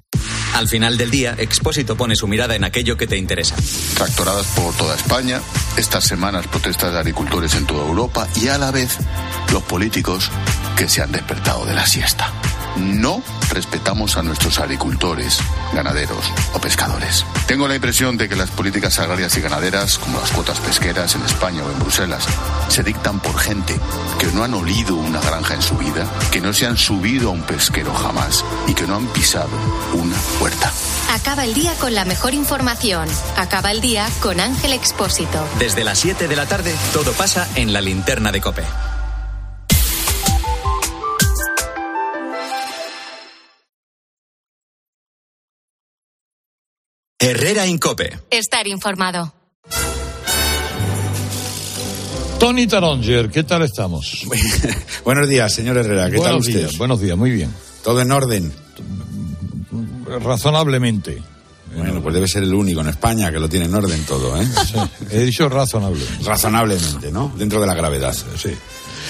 [0.53, 3.55] Al final del día, Expósito pone su mirada en aquello que te interesa.
[3.95, 5.41] Tractoradas por toda España,
[5.77, 8.97] estas semanas protestas de agricultores en toda Europa y a la vez
[9.51, 10.29] los políticos
[10.77, 12.31] que se han despertado de la siesta.
[12.77, 15.39] No respetamos a nuestros agricultores,
[15.73, 17.25] ganaderos o pescadores.
[17.47, 21.23] Tengo la impresión de que las políticas agrarias y ganaderas, como las cuotas pesqueras en
[21.23, 22.25] España o en Bruselas,
[22.69, 23.79] se dictan por gente
[24.19, 27.31] que no han olido una granja en su vida, que no se han subido a
[27.31, 29.49] un pesquero jamás y que no han pisado
[29.93, 30.71] una puerta.
[31.13, 33.07] Acaba el día con la mejor información.
[33.35, 35.45] Acaba el día con Ángel Expósito.
[35.59, 38.63] Desde las 7 de la tarde, todo pasa en la linterna de Cope.
[47.21, 48.19] Herrera Incope.
[48.31, 49.31] Estar informado.
[52.39, 54.25] Tony Taronger, ¿qué tal estamos?
[55.05, 56.59] Buenos días, señor Herrera, ¿qué tal buenos usted?
[56.61, 57.53] Días, buenos días, muy bien.
[57.83, 58.51] ¿Todo en orden?
[60.23, 61.21] Razonablemente.
[61.75, 64.47] Bueno, pues debe ser el único en España que lo tiene en orden todo, ¿eh?
[64.67, 64.77] Sí,
[65.11, 66.23] he dicho razonablemente.
[66.25, 67.31] Razonablemente, ¿no?
[67.37, 68.13] Dentro de la gravedad.
[68.13, 68.49] Sí.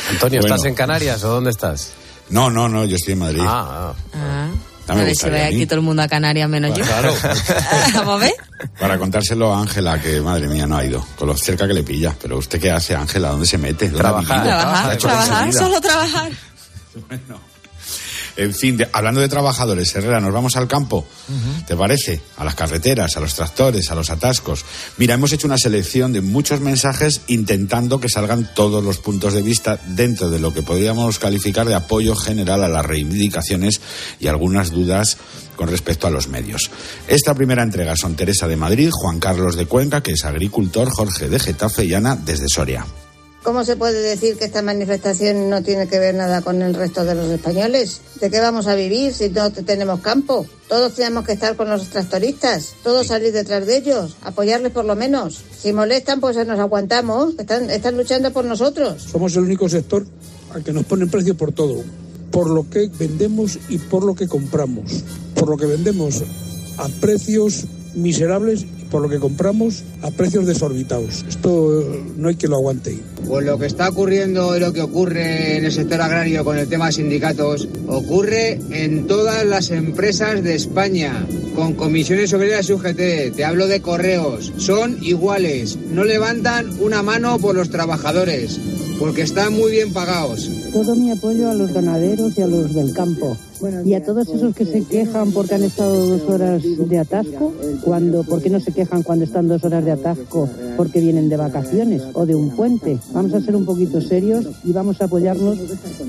[0.09, 0.55] Antonio, Bueno.
[0.55, 1.93] ¿estás en Canarias o dónde estás?
[2.29, 3.41] No, no, no, yo estoy en Madrid.
[3.43, 5.55] Ah, Ah, me a ver si gustaría ve a mí.
[5.55, 6.83] aquí todo el mundo a Canarias menos yo.
[6.83, 7.13] Claro.
[7.93, 8.33] Vamos a ver.
[8.79, 11.05] Para contárselo a Ángela, que madre mía, no ha ido.
[11.17, 12.15] Con lo cerca que le pilla.
[12.21, 13.85] Pero usted qué hace, Ángela, ¿dónde se mete?
[13.85, 14.43] ¿Dónde Trabajar.
[14.43, 16.31] Trabajar, trabajar, solo trabajar.
[18.37, 21.05] En fin, de- hablando de trabajadores, Herrera, nos vamos al campo.
[21.67, 22.21] ¿Te parece?
[22.37, 24.63] A las carreteras, a los tractores, a los atascos.
[24.97, 29.41] Mira, hemos hecho una selección de muchos mensajes intentando que salgan todos los puntos de
[29.41, 33.81] vista dentro de lo que podríamos calificar de apoyo general a las reivindicaciones
[34.19, 35.17] y algunas dudas
[35.55, 36.71] con respecto a los medios.
[37.07, 41.29] Esta primera entrega son Teresa de Madrid, Juan Carlos de Cuenca, que es agricultor, Jorge
[41.29, 42.85] de Getafe y Ana desde Soria.
[43.43, 47.03] ¿Cómo se puede decir que esta manifestación no tiene que ver nada con el resto
[47.05, 48.01] de los españoles?
[48.19, 50.45] ¿De qué vamos a vivir si no te- tenemos campo?
[50.69, 54.95] Todos tenemos que estar con los tractoristas, todos salir detrás de ellos, apoyarles por lo
[54.95, 55.41] menos.
[55.59, 59.01] Si molestan, pues nos aguantamos, están, están luchando por nosotros.
[59.11, 60.05] Somos el único sector
[60.53, 61.83] al que nos ponen precio por todo,
[62.29, 65.03] por lo que vendemos y por lo que compramos.
[65.33, 66.23] Por lo que vendemos
[66.77, 67.65] a precios
[67.95, 71.25] miserables por lo que compramos a precios desorbitados.
[71.27, 72.99] Esto eh, no hay que lo aguante.
[73.27, 76.67] Pues lo que está ocurriendo y lo que ocurre en el sector agrario con el
[76.67, 81.25] tema de sindicatos ocurre en todas las empresas de España
[81.55, 83.35] con comisiones obreras y UGT.
[83.35, 84.51] Te hablo de correos.
[84.57, 85.77] Son iguales.
[85.91, 88.59] No levantan una mano por los trabajadores
[88.99, 90.60] porque están muy bien pagados.
[90.71, 93.35] Todo mi apoyo a los ganaderos y a los del campo.
[93.85, 97.53] Y a todos esos que se quejan porque han estado dos horas de atasco,
[97.83, 101.37] cuando, ¿por qué no se quejan cuando están dos horas de atasco porque vienen de
[101.37, 102.97] vacaciones o de un puente?
[103.13, 105.57] Vamos a ser un poquito serios y vamos a apoyarnos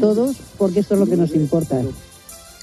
[0.00, 1.82] todos porque esto es lo que nos importa.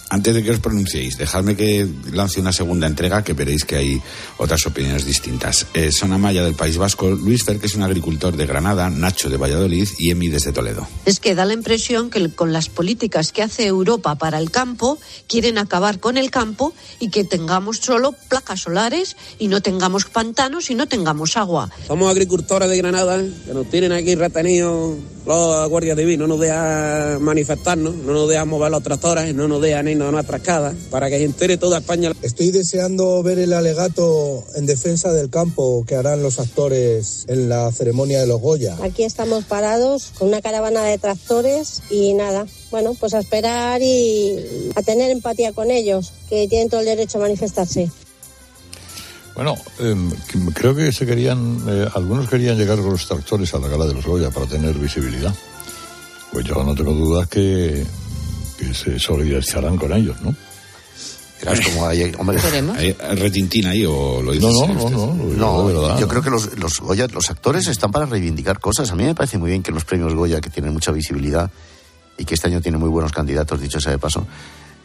[0.10, 4.02] Antes de que os pronunciéis, dejadme que lance una segunda entrega que veréis que hay
[4.38, 5.68] otras opiniones distintas.
[5.76, 9.30] Eh, son Amaya del País Vasco, Luis Fer, que es un agricultor de Granada, Nacho
[9.30, 10.88] de Valladolid y Emi desde Toledo.
[11.06, 14.98] Es que da la impresión que con las políticas que hace Europa para el campo,
[15.28, 20.72] quieren acabar con el campo y que tengamos solo placas solares y no tengamos pantanos
[20.72, 21.70] y no tengamos agua.
[21.86, 27.22] Somos agricultores de Granada, que nos tienen aquí retenidos los guardias de no nos dejan
[27.22, 31.10] manifestarnos, no nos dejan mover los tractores, no nos dejan irnos a nuestras casas, para
[31.10, 32.12] que se entere toda España.
[32.22, 37.72] Estoy deseando ver el alegato en defensa del campo que harán los actores en la
[37.72, 38.78] ceremonia de los Goya.
[38.82, 44.72] Aquí estamos parados con una caravana de tractores y nada, bueno, pues a esperar y
[44.76, 47.92] a tener empatía con ellos, que tienen todo el derecho a manifestarse.
[49.36, 50.12] Bueno, em,
[50.54, 53.94] creo que se querían, eh, algunos querían llegar con los tractores a la gala de
[53.94, 55.34] los Goya para tener visibilidad.
[56.32, 57.86] Pues yo no tengo dudas que,
[58.74, 60.36] se solidarizarán con ellos, ¿no?
[61.42, 62.38] Es como hay, hombre,
[62.76, 64.54] hay retintín ahí o lo dices.
[64.54, 68.06] No, no, no, no, no yo creo que los, los Goya, los actores están para
[68.06, 68.92] reivindicar cosas.
[68.92, 71.50] A mí me parece muy bien que los premios Goya, que tienen mucha visibilidad
[72.18, 74.28] y que este año tienen muy buenos candidatos, dicho sea de paso,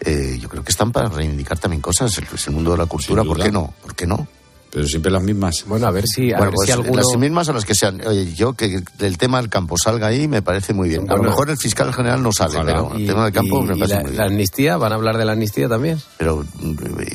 [0.01, 2.17] eh, yo creo que están para reivindicar también cosas.
[2.19, 3.75] El, el mundo de la cultura, ¿por qué no?
[3.83, 4.29] ¿Por qué no?
[4.75, 5.65] Pero siempre las mismas.
[5.69, 8.05] Bueno, a ver si, a pues Las mismas son las que sean.
[8.05, 11.09] Oye, yo que el tema del campo salga ahí me parece muy bien.
[11.09, 14.01] a lo mejor el fiscal general no sale, pero el tema del campo me parece
[14.01, 14.17] muy bien.
[14.17, 14.77] ¿La amnistía?
[14.77, 16.03] ¿Van a hablar de la amnistía también?
[16.19, 16.45] Pero,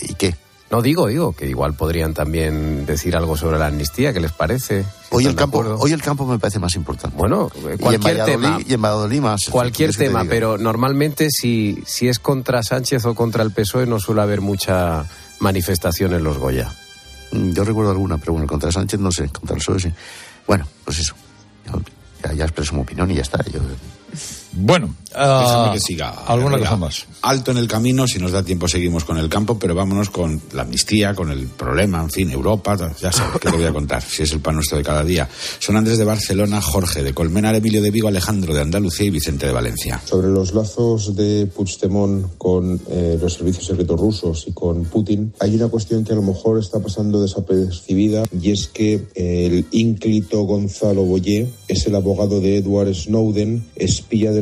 [0.07, 0.35] ¿y qué?
[0.71, 4.85] No digo, digo, que igual podrían también decir algo sobre la amnistía, ¿qué les parece?
[5.09, 7.17] hoy el campo, hoy el campo me parece más importante.
[7.17, 7.51] Bueno,
[7.81, 8.59] cualquier tema.
[8.65, 9.49] Y en Valladolid más.
[9.49, 14.21] Cualquier tema, pero normalmente si, si es contra Sánchez o contra el PSOE no suele
[14.21, 15.05] haber mucha
[15.39, 16.71] manifestación en los Goya.
[17.31, 19.93] Mm, yo recuerdo alguna, pero bueno, contra Sánchez no sé, contra el PSOE sí.
[20.47, 21.15] Bueno, pues eso.
[22.23, 23.43] Ya, ya expreso mi opinión y ya está.
[23.45, 23.59] Yo
[24.51, 26.09] bueno, uh, que siga.
[26.25, 27.05] ¿Alguna cosa más?
[27.21, 30.41] Alto en el camino, si nos da tiempo seguimos con el campo, pero vámonos con
[30.53, 34.01] la amnistía, con el problema, en fin, Europa, ya sabes qué te voy a contar,
[34.01, 35.27] si es el pan nuestro de cada día.
[35.59, 39.45] Son Andrés de Barcelona, Jorge de Colmenar, Emilio de Vigo, Alejandro de Andalucía y Vicente
[39.45, 40.01] de Valencia.
[40.05, 45.55] Sobre los lazos de Puigdemont con eh, los servicios secretos rusos y con Putin, hay
[45.55, 51.03] una cuestión que a lo mejor está pasando desapercibida y es que el ínclito Gonzalo
[51.03, 54.38] Boyer es el abogado de Edward Snowden, espía de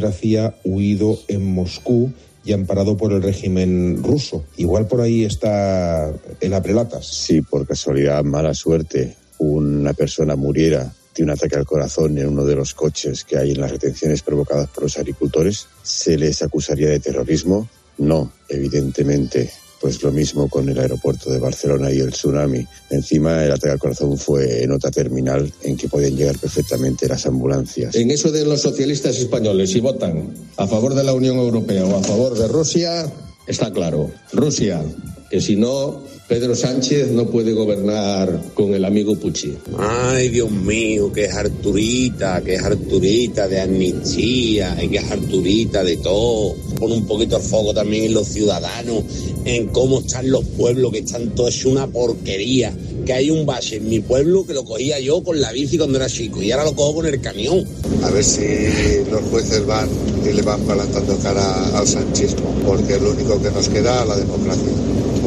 [0.63, 2.11] huido en Moscú
[2.43, 4.45] y amparado por el régimen ruso.
[4.57, 7.05] Igual por ahí está el aprelatas.
[7.05, 12.45] Si por casualidad, mala suerte, una persona muriera de un ataque al corazón en uno
[12.45, 16.89] de los coches que hay en las retenciones provocadas por los agricultores, ¿se les acusaría
[16.89, 17.67] de terrorismo?
[17.97, 22.65] No, evidentemente pues lo mismo con el aeropuerto de Barcelona y el tsunami.
[22.89, 27.25] Encima el ataque al corazón fue en otra terminal en que podían llegar perfectamente las
[27.25, 27.95] ambulancias.
[27.95, 31.97] En eso de los socialistas españoles, si votan a favor de la Unión Europea o
[31.97, 33.11] a favor de Rusia,
[33.45, 34.11] está claro.
[34.33, 34.83] Rusia,
[35.29, 39.53] que si no Pedro Sánchez no puede gobernar con el amigo Pucci.
[39.77, 45.95] Ay, Dios mío, que es Arturita, que es Arturita de amnistía, que es Arturita de
[45.97, 46.53] todo.
[46.77, 49.03] Pone un poquito el foco también en los ciudadanos,
[49.45, 52.73] en cómo están los pueblos, que están todos, es una porquería.
[53.05, 55.97] Que hay un base en mi pueblo que lo cogía yo con la bici cuando
[55.97, 57.63] era chico y ahora lo cojo con el camión.
[58.03, 58.41] A ver si
[59.09, 59.87] los jueces van
[60.29, 64.05] y le van plantando cara al sanchismo, porque es lo único que nos queda a
[64.05, 64.67] la democracia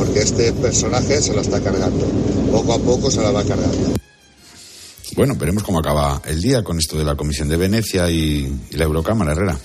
[0.00, 2.06] porque este personaje se la está cargando.
[2.50, 3.92] Poco a poco se la va cargando.
[5.14, 8.84] Bueno, veremos cómo acaba el día con esto de la Comisión de Venecia y, la
[8.84, 9.58] Eurocámara, Herrera.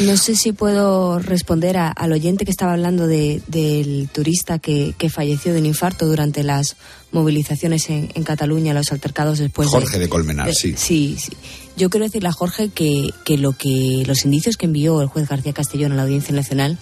[0.00, 5.60] No sé si puedo responder al oyente que estaba hablando del turista que, falleció de
[5.60, 6.76] un infarto durante las
[7.10, 10.74] movilizaciones en, Cataluña, los altercados después Jorge de, Colmenar, sí.
[10.76, 11.16] sí.
[11.18, 11.32] Sí,
[11.78, 15.26] Yo quiero decirle a Jorge que, que, lo que los indicios que envió el juez
[15.26, 16.76] García Castellón a la Audiencia Nacional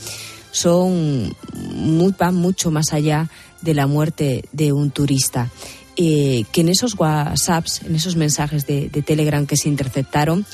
[0.56, 3.28] son muy, van mucho más allá
[3.60, 5.50] de la muerte de un turista.
[5.96, 10.46] Eh, que en esos WhatsApps, en esos mensajes de, Telegram que se interceptaron,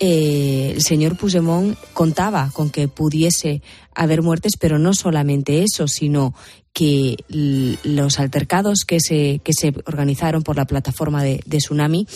[0.00, 3.62] eh, el señor Puigdemont contaba con que pudiese
[3.94, 6.34] haber muertes, pero no solamente eso, sino
[6.74, 12.06] que los altercados que se, que se organizaron por la plataforma de, de Tsunami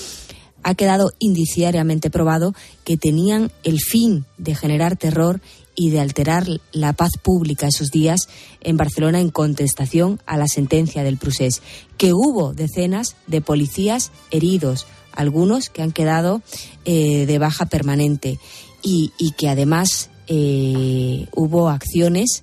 [0.62, 2.54] ha quedado indiciariamente probado
[2.84, 5.40] que tenían el fin de generar terror
[5.74, 8.28] y de alterar la paz pública esos días
[8.60, 11.62] en Barcelona en contestación a la sentencia del procés,
[11.96, 16.42] que hubo decenas de policías heridos, algunos que han quedado
[16.84, 18.38] eh, de baja permanente
[18.82, 22.42] y, que además eh, hubo acciones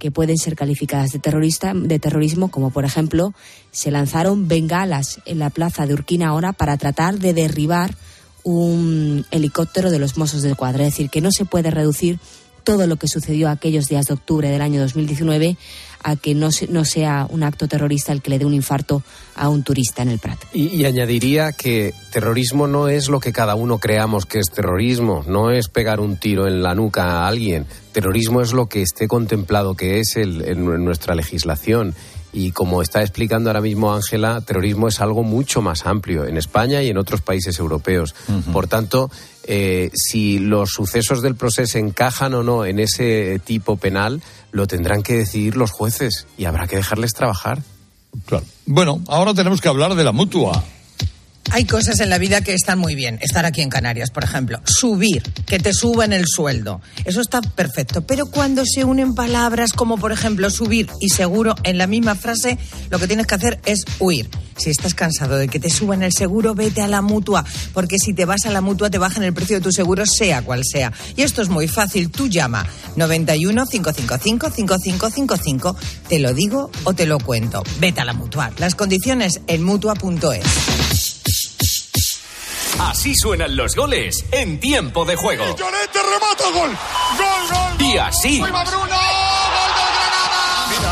[0.00, 3.32] que pueden ser calificadas de terrorista, de terrorismo, como por ejemplo
[3.70, 7.94] se lanzaron bengalas en la plaza de Urquina ahora para tratar de derribar
[8.42, 10.82] un helicóptero de los Mossos del Cuadro.
[10.82, 12.18] Es decir, que no se puede reducir
[12.64, 15.56] todo lo que sucedió aquellos días de octubre del año 2019
[16.02, 19.02] a que no, no sea un acto terrorista el que le dé un infarto
[19.34, 20.38] a un turista en el Prat.
[20.52, 25.50] Y, añadiría que terrorismo no es lo que cada uno creamos que es terrorismo, no
[25.50, 27.66] es pegar un tiro en la nuca a alguien.
[27.92, 31.94] Terrorismo es lo que esté contemplado que es en nuestra legislación.
[32.32, 36.82] Y como está explicando ahora mismo Ángela, terrorismo es algo mucho más amplio en España
[36.82, 38.14] y en otros países europeos.
[38.52, 39.10] Por tanto,
[39.44, 44.22] eh, si los sucesos del proceso encajan o no en ese tipo penal,
[44.52, 47.62] lo tendrán que decidir los jueces y habrá que dejarles trabajar.
[48.26, 48.44] Claro.
[48.66, 50.64] Bueno, ahora tenemos que hablar de la mutua.
[51.52, 53.18] Hay cosas en la vida que están muy bien.
[53.22, 54.60] Estar aquí en Canarias, por ejemplo.
[54.64, 56.80] Subir, que te suban el sueldo.
[57.04, 58.06] Eso está perfecto.
[58.06, 62.56] Pero cuando se unen palabras como, por ejemplo, subir y seguro en la misma frase,
[62.88, 64.30] lo que tienes que hacer es huir.
[64.56, 67.44] Si estás cansado de que te suban el seguro, vete a la mutua.
[67.72, 70.42] Porque si te vas a la mutua, te bajan el precio de tu seguro, sea
[70.42, 70.92] cual sea.
[71.16, 72.10] Y esto es muy fácil.
[72.10, 72.64] Tú llama
[72.94, 75.76] 91 555 5555.
[76.08, 77.64] Te lo digo o te lo cuento.
[77.80, 78.52] Vete a la mutua.
[78.58, 81.09] Las condiciones en mutua.es.
[82.88, 85.44] Así suenan los goles en tiempo de juego.
[85.44, 86.76] Y remata gol.
[87.18, 87.86] Gol, gol.
[87.86, 88.40] Y así.
[88.40, 88.50] ¡Gol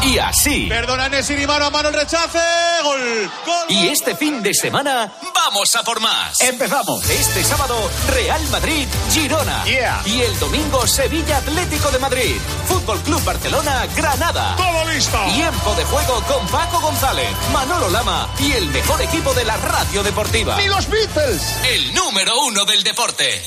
[0.03, 0.67] y así.
[0.69, 2.39] Perdona Nesiri, mano a mano el rechace.
[2.83, 3.67] Gol, gol.
[3.69, 5.13] Y este fin de semana
[5.49, 6.39] vamos a por más.
[6.41, 7.09] Empezamos.
[7.09, 7.75] Este sábado,
[8.13, 9.65] Real Madrid, Girona.
[9.65, 10.03] Yeah.
[10.05, 12.37] Y el domingo, Sevilla Atlético de Madrid.
[12.67, 14.57] Fútbol Club Barcelona, Granada.
[14.57, 15.19] Todo listo.
[15.35, 20.03] Tiempo de juego con Paco González, Manolo Lama y el mejor equipo de la radio
[20.03, 20.55] deportiva.
[20.59, 21.57] ¡Ni los Beatles!
[21.67, 23.43] El número uno del deporte.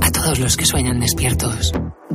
[0.00, 1.72] A todos los que sueñan despiertos,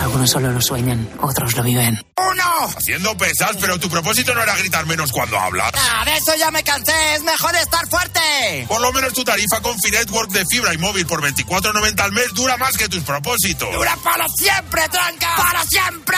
[0.00, 2.00] Algunos solo lo sueñan, otros lo viven.
[2.16, 2.44] ¡Uno!
[2.76, 5.72] Haciendo pesas, pero tu propósito no era gritar menos cuando hablas.
[5.74, 6.92] ¡Ah, de eso ya me cansé!
[7.14, 8.66] ¡Es mejor estar fuerte!
[8.68, 12.32] Por lo menos tu tarifa con Finetwork de fibra y móvil por 24.90 al mes
[12.34, 13.72] dura más que tus propósitos.
[13.72, 15.36] ¡Dura para siempre, tranca!
[15.36, 16.16] ¡Para siempre!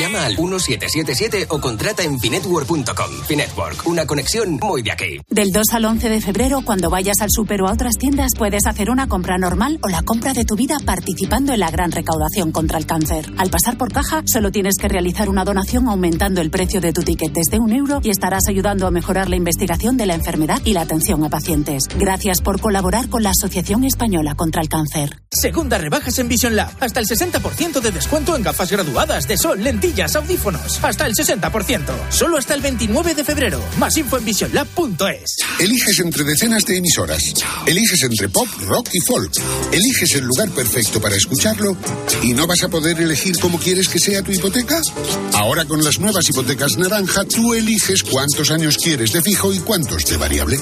[0.00, 3.10] Llama al 1777 o contrata en finetwork.com.
[3.26, 5.20] Finetwork, una conexión muy de aquí.
[5.28, 8.66] Del 2 al 11 de febrero, cuando vayas al super o a otras tiendas, puedes
[8.66, 12.50] hacer una compra normal o la compra de tu vida participando en la gran recaudación
[12.50, 13.32] contra el cáncer.
[13.36, 17.02] Al pasar por caja, solo tienes que realizar una donación aumentando el precio de tu
[17.02, 20.72] ticket desde un euro y estarás ayudando a mejorar la investigación de la enfermedad y
[20.72, 21.84] la atención a pacientes.
[21.98, 25.20] Gracias por colaborar con la Asociación Española contra el Cáncer.
[25.30, 26.70] Segunda rebajas en Vision Lab.
[26.80, 30.82] Hasta el 60% de descuento en gafas graduadas de sol, lentillas, audífonos.
[30.82, 31.80] Hasta el 60%.
[32.10, 33.60] Solo hasta el 29 de febrero.
[33.78, 35.36] Más info en visionlab.es.
[35.60, 37.34] Eliges entre decenas de emisoras.
[37.66, 39.32] Eliges entre pop, rock y folk.
[39.72, 41.76] Eliges el lugar perfecto para escucharlo
[42.22, 44.82] y no vas a poder elegir cómo quieres que sea tu hipoteca.
[45.34, 50.04] Ahora con las nuevas hipotecas naranja, tú eliges cuántos años quieres de fijo y cuántos
[50.06, 50.58] de variable.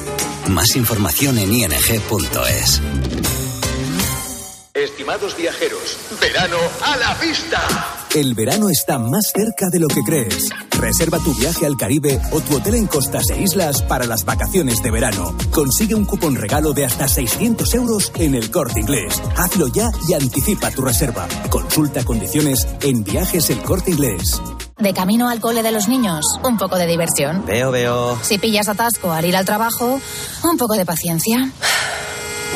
[0.49, 2.83] Más información en ing.es.
[4.75, 8.02] Estimados viajeros, verano a la vista.
[8.15, 10.51] El verano está más cerca de lo que crees.
[10.79, 14.83] Reserva tu viaje al Caribe o tu hotel en costas e islas para las vacaciones
[14.83, 15.35] de verano.
[15.51, 19.23] Consigue un cupón regalo de hasta 600 euros en el corte inglés.
[19.35, 21.27] Hazlo ya y anticipa tu reserva.
[21.49, 24.43] Consulta condiciones en viajes el corte inglés.
[24.79, 27.47] De camino al cole de los niños, un poco de diversión.
[27.47, 28.19] Veo, veo.
[28.23, 29.99] Si pillas atasco al ir al trabajo,
[30.45, 31.51] un poco de paciencia.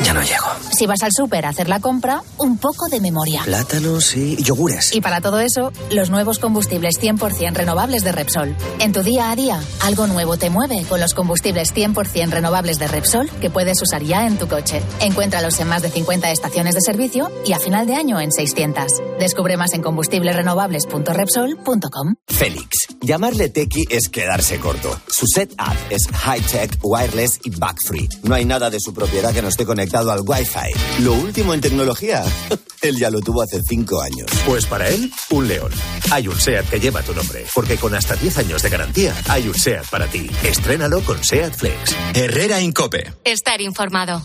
[0.05, 0.47] Ya no llego.
[0.77, 3.41] Si vas al súper a hacer la compra, un poco de memoria.
[3.45, 4.95] Plátanos y yogures.
[4.95, 8.55] Y para todo eso, los nuevos combustibles 100% renovables de Repsol.
[8.79, 12.89] En tu día a día, algo nuevo te mueve con los combustibles 100% renovables de
[12.89, 14.83] Repsol que puedes usar ya en tu coche.
[15.01, 18.85] Encuéntralos en más de 50 estaciones de servicio y a final de año en 600.
[19.19, 22.17] Descubre más en combustiblesrenovables.repsol.com.
[22.29, 22.89] Félix.
[23.01, 24.95] Llamarle tequi es quedarse corto.
[25.09, 28.11] Su setup es high-tech, wireless y bug-free.
[28.25, 30.66] No hay nada de su propiedad que no esté conectado al Wi-Fi
[31.01, 32.25] Lo último en tecnología.
[32.83, 34.29] Él ya lo tuvo hace cinco años.
[34.45, 35.73] Pues para él, un león.
[36.11, 39.49] Hay un SEAT que lleva tu nombre, porque con hasta 10 años de garantía, hay
[39.49, 40.31] un SEAT para ti.
[40.45, 41.97] Estrénalo con SEAT Flex.
[42.15, 43.13] Herrera Incope.
[43.25, 44.25] Estar informado.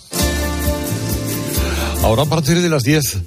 [2.04, 3.20] Ahora a partir de las 10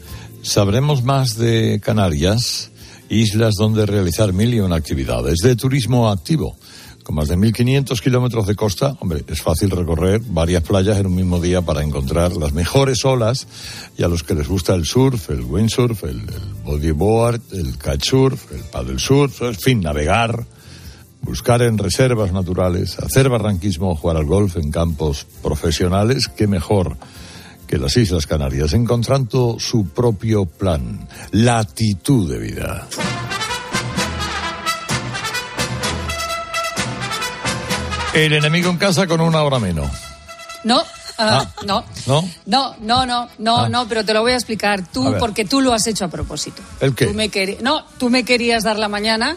[0.42, 2.70] sabremos más de Canarias,
[3.08, 6.56] islas donde realizar mil y una actividades de turismo activo.
[7.04, 11.14] Con más de 1.500 kilómetros de costa, hombre, es fácil recorrer varias playas en un
[11.14, 13.46] mismo día para encontrar las mejores olas
[13.98, 18.50] y a los que les gusta el surf, el windsurf, el, el bodyboard, el kitesurf,
[18.52, 20.46] el paddle surf, en fin, navegar,
[21.20, 26.96] buscar en reservas naturales, hacer barranquismo jugar al golf en campos profesionales, qué mejor
[27.66, 32.88] que las Islas Canarias, encontrando su propio plan, latitud de vida.
[38.14, 39.90] El enemigo en casa con una hora menos.
[40.64, 40.78] No,
[41.18, 41.52] ah, Ah.
[41.66, 41.84] no.
[42.06, 42.28] ¿No?
[42.46, 43.68] No, no, no, no, Ah.
[43.68, 46.62] no, pero te lo voy a explicar tú porque tú lo has hecho a propósito.
[46.80, 47.06] ¿El qué?
[47.06, 49.36] Tú me queri- No, tú me querías dar la mañana,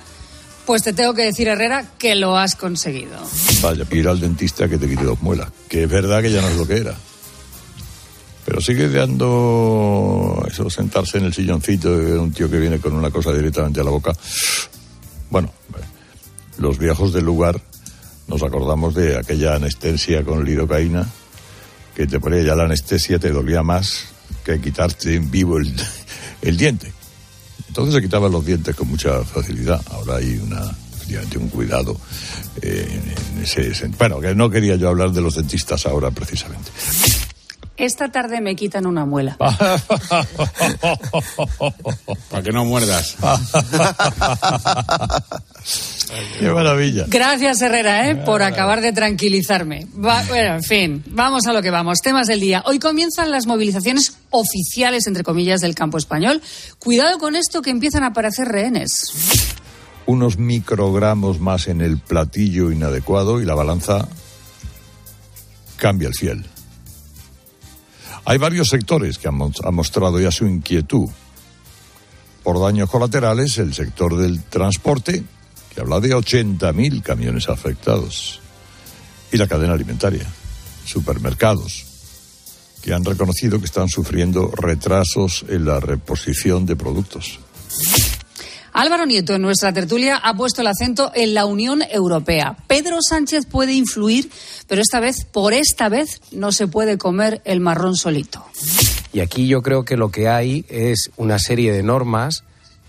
[0.66, 3.18] pues te tengo que decir, Herrera, que lo has conseguido.
[3.62, 5.50] Vaya, ir al dentista que te quite dos muelas.
[5.68, 6.94] Que es verdad que ya no es lo que era.
[8.46, 13.10] Pero sigue dando eso, sentarse en el silloncito de un tío que viene con una
[13.12, 14.14] cosa directamente a la boca.
[15.30, 15.52] Bueno,
[16.58, 17.60] los viejos del lugar
[18.28, 21.08] nos acordamos de aquella anestesia con lidocaína
[21.96, 24.06] que te ponía ya la anestesia, te dolía más
[24.44, 25.74] que quitarte en vivo el,
[26.42, 26.94] el diente.
[27.68, 29.82] Entonces se quitaban los dientes con mucha facilidad.
[29.92, 30.64] Ahora hay una,
[30.96, 32.00] efectivamente, un cuidado
[32.62, 33.98] eh, en, en ese sentido.
[33.98, 36.70] Bueno, que no quería yo hablar de los dentistas ahora precisamente.
[37.78, 39.38] Esta tarde me quitan una muela.
[39.38, 39.78] Para
[42.44, 43.16] que no muerdas.
[46.40, 47.06] Qué maravilla.
[47.08, 48.16] Gracias, Herrera, ¿eh?
[48.16, 49.88] por acabar de tranquilizarme.
[50.04, 52.00] Va- bueno, en fin, vamos a lo que vamos.
[52.02, 52.64] Temas del día.
[52.66, 56.42] Hoy comienzan las movilizaciones oficiales, entre comillas, del campo español.
[56.80, 58.92] Cuidado con esto que empiezan a aparecer rehenes.
[60.06, 64.08] Unos microgramos más en el platillo inadecuado y la balanza
[65.78, 66.46] cambia el fiel.
[68.26, 69.36] Hay varios sectores que han
[69.76, 71.10] mostrado ya su inquietud
[72.44, 73.58] por daños colaterales.
[73.58, 75.24] El sector del transporte,
[75.78, 78.40] que habla de 80.000 camiones afectados.
[79.32, 80.26] Y la cadena alimentaria,
[80.86, 81.86] supermercados,
[82.82, 87.40] que han reconocido que están sufriendo retrasos en la reposición de productos.
[88.74, 92.58] Álvaro Nieto, en nuestra tertulia, ha puesto el acento en la Unión Europea.
[92.66, 94.32] Pedro Sánchez puede influir,
[94.68, 98.44] pero esta vez, por esta vez, no se puede comer el marrón solito.
[99.14, 102.46] Y aquí yo creo que lo que hay es una serie de normas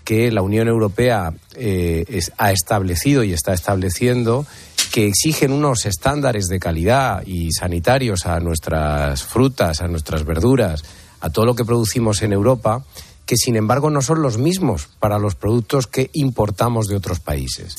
[0.09, 2.03] que la Unión Europea eh,
[2.39, 4.43] ha establecido y está estableciendo
[4.91, 10.83] que exigen unos estándares de calidad y sanitarios a nuestras frutas, a nuestras verduras,
[11.21, 12.83] a todo lo que producimos en Europa,
[13.27, 17.75] que sin embargo no son los mismos para los productos que importamos de otros países.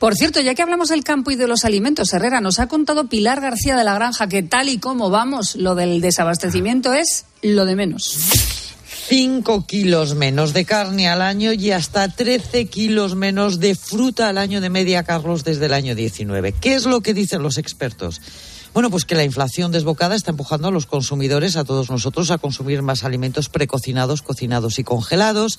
[0.00, 3.08] Por cierto, ya que hablamos del campo y de los alimentos, Herrera, nos ha contado
[3.08, 7.66] Pilar García de la Granja que tal y como vamos, lo del desabastecimiento es lo
[7.66, 8.63] de menos.
[9.06, 14.38] 5 kilos menos de carne al año y hasta 13 kilos menos de fruta al
[14.38, 16.52] año de media, Carlos, desde el año 19.
[16.52, 18.22] ¿Qué es lo que dicen los expertos?
[18.72, 22.38] Bueno, pues que la inflación desbocada está empujando a los consumidores, a todos nosotros, a
[22.38, 25.58] consumir más alimentos precocinados, cocinados y congelados.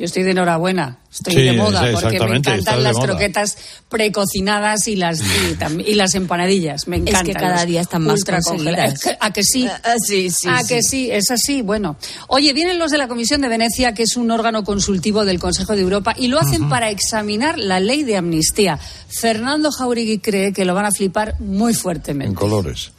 [0.00, 3.06] Yo estoy de enhorabuena, estoy Sí, de moda, sí, porque me encantan las moda.
[3.08, 3.58] croquetas
[3.90, 5.20] precocinadas y las,
[5.86, 6.88] y, las empanadillas.
[6.88, 7.34] Me Es que encantan.
[7.34, 9.02] cada día están más congeladas.
[9.20, 9.68] ¿A que sí?
[10.06, 10.68] sí, sí, ¿A sí.
[10.68, 11.10] que sí?
[11.10, 11.60] Es así.
[11.60, 11.96] Bueno.
[12.28, 15.76] Oye, vienen los de la Comisión de Venecia, que es un órgano consultivo del Consejo
[15.76, 18.78] de Europa, y lo hacen para examinar la ley de amnistía.
[19.08, 22.30] Fernando Jauregui cree que lo van a flipar muy fuertemente.
[22.30, 22.92] En colores.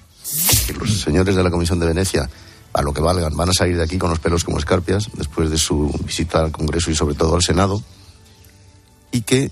[0.79, 2.29] los señores de la Comisión de Venecia,
[2.73, 5.49] a lo que valgan, van a salir de aquí con los pelos como escarpias después
[5.49, 7.83] de su visita al Congreso y sobre todo al Senado,
[9.11, 9.51] y que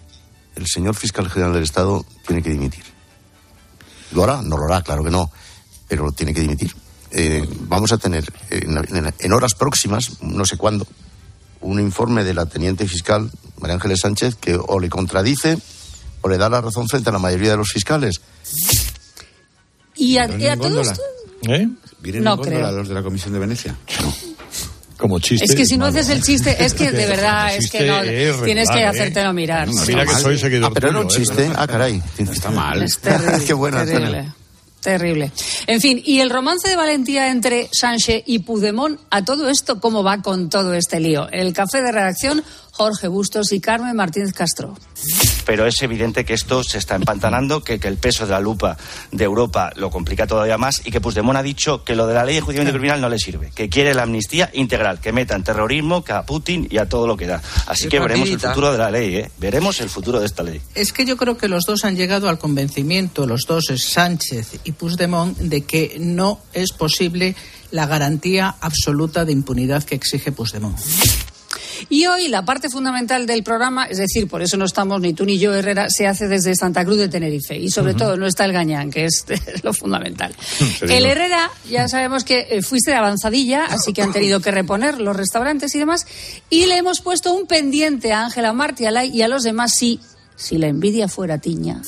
[0.56, 2.84] el señor fiscal general del Estado tiene que dimitir.
[4.12, 4.42] ¿Lo hará?
[4.42, 5.30] No lo hará, claro que no,
[5.88, 6.74] pero tiene que dimitir.
[7.12, 10.88] Eh, vamos a tener en, en- en horas próximas, no sé cuándo,
[11.62, 15.58] un informe de la teniente fiscal María Ángeles Sánchez que o le contradice
[16.22, 18.22] o le da la razón frente a la mayoría de los fiscales.
[19.96, 20.92] Y a, Vienen y a en todo góndola.
[20.92, 21.04] esto...
[21.48, 21.68] ¿Eh?
[22.00, 22.72] ¿Vienen No en creo.
[22.72, 23.76] los de la Comisión de Venecia?
[24.98, 25.46] Como chiste.
[25.46, 25.98] Es que si no malo.
[25.98, 28.86] haces el chiste, es que de verdad, es que no, es tienes que ¿eh?
[28.86, 29.68] hacértelo mirar.
[29.68, 29.94] No, sí.
[29.94, 31.10] Mira que soy seguidor Ah, pero era un ¿eh?
[31.10, 31.50] chiste.
[31.56, 32.02] Ah, caray.
[32.18, 32.84] Está mal.
[32.84, 33.46] Es terrible.
[33.46, 34.34] Qué buena, terrible.
[34.82, 35.32] Terrible.
[35.68, 40.04] En fin, y el romance de valentía entre Sánchez y Puigdemont, a todo esto, ¿cómo
[40.04, 41.30] va con todo este lío?
[41.32, 42.42] El café de redacción,
[42.80, 44.74] Jorge Bustos y Carmen Martínez Castro.
[45.46, 48.78] pero es evidente que esto se está empantanando, que, que el peso de la lupa
[49.12, 52.24] de Europa lo complica todavía más y que Puigdemont ha dicho que lo de la
[52.24, 56.06] ley de enjuiciamiento criminal no le sirve, que quiere la amnistía integral, que metan terrorismo,
[56.06, 57.42] que a Putin y a todo lo que da.
[57.68, 59.32] Así Qué que veremos el futuro de la ley, ¿eh?
[59.40, 60.62] Veremos el futuro de esta ley.
[60.74, 64.72] Es que yo creo que los dos han llegado al convencimiento, los dos, Sánchez y
[64.72, 67.36] Puigdemont, de que no es posible
[67.72, 70.80] la garantía absoluta de impunidad que exige Puigdemont.
[71.90, 75.26] Y hoy la parte fundamental del programa, es decir, por eso no estamos ni tú
[75.26, 77.58] ni yo, Herrera, se hace desde Santa Cruz de Tenerife.
[77.58, 79.26] Y sobre todo no está el Gañán, que es
[79.64, 80.36] lo fundamental.
[80.82, 85.00] El Herrera, ya sabemos que eh, fuiste de avanzadilla, así que han tenido que reponer
[85.00, 86.06] los restaurantes y demás.
[86.50, 88.54] Y le hemos puesto un pendiente a Ángela
[88.92, 90.00] Lai y a los demás si,
[90.36, 91.82] si la envidia fuera tiña.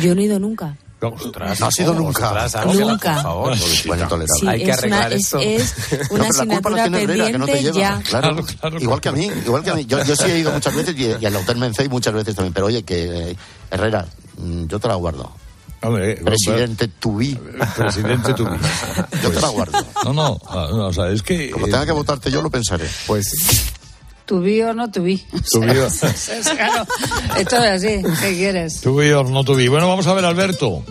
[0.00, 0.76] Yo no he ido nunca.
[1.10, 2.30] No ha sido nunca.
[2.44, 3.14] Ostras, Nunca.
[3.14, 3.54] Por favor.
[3.86, 4.40] Bueno, intolerable.
[4.40, 5.38] Sí, Hay que es una, arreglar es, esto.
[5.40, 5.74] es
[6.10, 7.98] No, una pero la culpa la asignatura tiene Herrera, que no te pendiente lleva.
[7.98, 8.02] ya.
[8.02, 8.36] Claro,
[8.80, 9.84] igual que a mí, igual que a mí.
[9.86, 12.52] Yo, yo sí he ido muchas veces y, y al Hotel Mencey muchas veces también.
[12.52, 13.36] Pero oye, que eh,
[13.70, 14.06] Herrera,
[14.38, 15.32] mm, yo te la guardo.
[15.84, 17.34] Hombre, Presidente Tubí.
[17.76, 18.46] Presidente tú.
[19.20, 19.84] Yo te la guardo.
[20.04, 21.50] No, no, ah, no, o sea, es que...
[21.50, 22.88] Como eh, tenga que votarte yo, lo pensaré.
[23.08, 23.26] Pues
[24.26, 25.18] ¿Tu vi o no tu vi?
[25.52, 25.88] Tu vi o-
[26.56, 26.86] claro,
[27.38, 28.02] esto es así.
[28.22, 28.80] ¿Qué quieres?
[28.80, 29.68] Tu vi o no tu vi.
[29.68, 30.84] Bueno, vamos a ver, Alberto.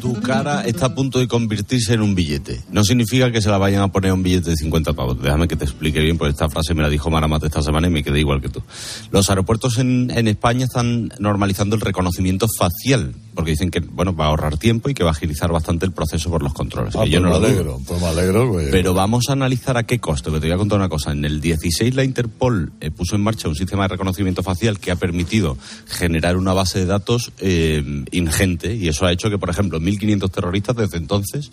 [0.00, 2.62] Tu cara está a punto de convertirse en un billete.
[2.70, 5.20] No significa que se la vayan a poner un billete de 50 pavos.
[5.20, 7.90] Déjame que te explique bien, porque esta frase me la dijo Maramate esta semana y
[7.90, 8.62] me quedé igual que tú.
[9.10, 14.26] Los aeropuertos en, en España están normalizando el reconocimiento facial, porque dicen que bueno va
[14.26, 16.94] a ahorrar tiempo y que va a agilizar bastante el proceso por los controles.
[16.96, 18.52] Ah, que yo pues no me lo alegro, pues me alegro.
[18.52, 21.12] pues- Pero vamos a analizar a qué coste, que te voy a contar una cosa.
[21.12, 24.90] En el 16 la Interpol eh, puso en marcha un sistema de reconocimiento facial que
[24.90, 27.82] ha permitido generar una base de datos eh,
[28.12, 31.50] ingente y eso ha hecho que, por ejemplo, 1.500 terroristas desde entonces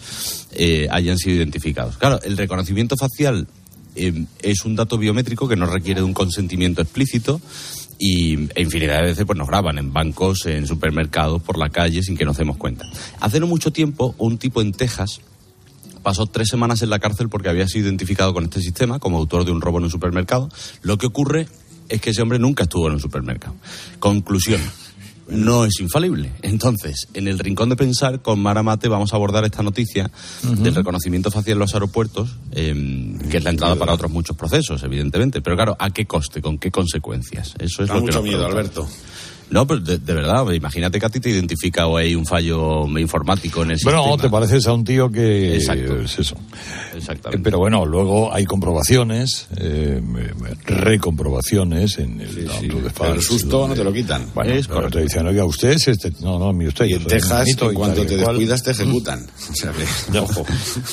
[0.52, 1.98] eh, hayan sido identificados.
[1.98, 3.48] Claro, el reconocimiento facial
[3.96, 7.42] eh, es un dato biométrico que no requiere de un consentimiento explícito
[8.00, 12.18] y infinidad de veces pues nos graban en bancos, en supermercados, por la calle sin
[12.18, 12.86] que nos demos cuenta.
[13.20, 15.22] Hace no mucho tiempo un tipo en Texas
[16.04, 19.44] pasó tres semanas en la cárcel porque había sido identificado con este sistema como autor
[19.44, 20.50] de un robo en un supermercado.
[20.82, 21.48] Lo que ocurre
[21.90, 23.56] es que ese hombre nunca estuvo en un supermercado.
[24.00, 24.62] Conclusión.
[25.30, 26.32] No es infalible.
[26.42, 30.10] Entonces, en el rincón de pensar, con Mara Mate vamos a abordar esta noticia
[30.44, 34.84] del reconocimiento facial en los aeropuertos, eh, que es la entrada para otros muchos procesos,
[34.84, 35.42] evidentemente.
[35.42, 36.42] Pero claro, ¿a qué coste?
[36.42, 37.54] ¿Con qué consecuencias?
[37.60, 38.46] Eso es Da lo que mucho nos miedo.
[38.46, 38.88] Alberto.
[39.50, 42.86] No, pero de, de verdad, imagínate que a ti te identifica o hay un fallo
[43.00, 44.22] informático en el Bueno, sistema.
[44.24, 46.00] te pareces a un tío que Exacto.
[46.02, 46.36] es eso.
[46.96, 47.44] Exactamente.
[47.44, 50.02] Pero bueno, luego hay comprobaciones, eh,
[50.66, 54.26] recomprobaciones en el auto de Pero el susto no te lo quitan.
[54.34, 56.12] Bueno, pero te dicen, oiga, usted es este.
[56.22, 56.86] No, no, mire usted.
[56.86, 58.36] Y en Texas, en cuanto te cual.
[58.36, 59.26] descuidas, te ejecutan.
[59.50, 60.42] O sea que, ojo.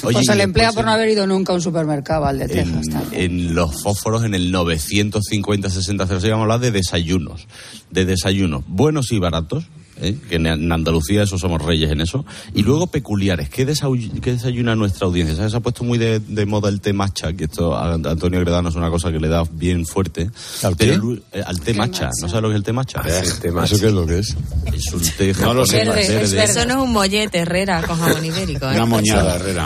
[0.04, 2.46] Oye, pues se le emplea por no haber ido nunca a un supermercado al de
[2.48, 2.86] Texas.
[2.86, 3.22] en, también.
[3.22, 7.46] en los fósforos, en el 950 60 06, vamos a hablar de desayunos.
[7.90, 9.64] De desayunos buenos y baratos.
[10.00, 10.16] ¿Eh?
[10.28, 12.24] Que en, Andalucía eso somos reyes en eso.
[12.54, 13.48] Y luego peculiares.
[13.48, 13.66] ¿Qué,
[14.22, 15.36] qué desayuna nuestra audiencia?
[15.36, 15.52] ¿Sabes?
[15.52, 18.68] Se ha puesto muy de, de moda el té matcha, que esto a Antonio Gredano
[18.68, 20.30] es una cosa que le da bien fuerte.
[20.62, 22.10] ¿Al lu- eh, al té matcha.
[22.20, 23.00] ¿No sabes lo que es el té matcha?
[23.64, 24.36] ¿Eso qué es lo que es?
[24.72, 25.78] Es un té No lo sé.
[25.78, 26.22] Verde, verde.
[26.24, 26.52] es verde.
[26.52, 28.70] Eso no es un mollete, Herrera, con jamón ibérico.
[28.70, 28.74] ¿eh?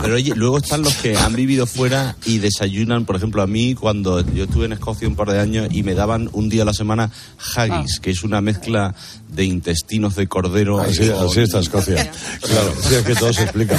[0.02, 3.04] Pero oye, luego están los que han vivido fuera y desayunan.
[3.04, 5.94] Por ejemplo, a mí, cuando yo estuve en Escocia un par de años y me
[5.94, 7.10] daban un día a la semana
[7.56, 8.94] haggis, que es una mezcla
[9.28, 10.80] de intestinos de cordero.
[10.80, 12.10] Así, con- así está Escocia.
[12.40, 13.78] Claro, sí, es que todo se explica.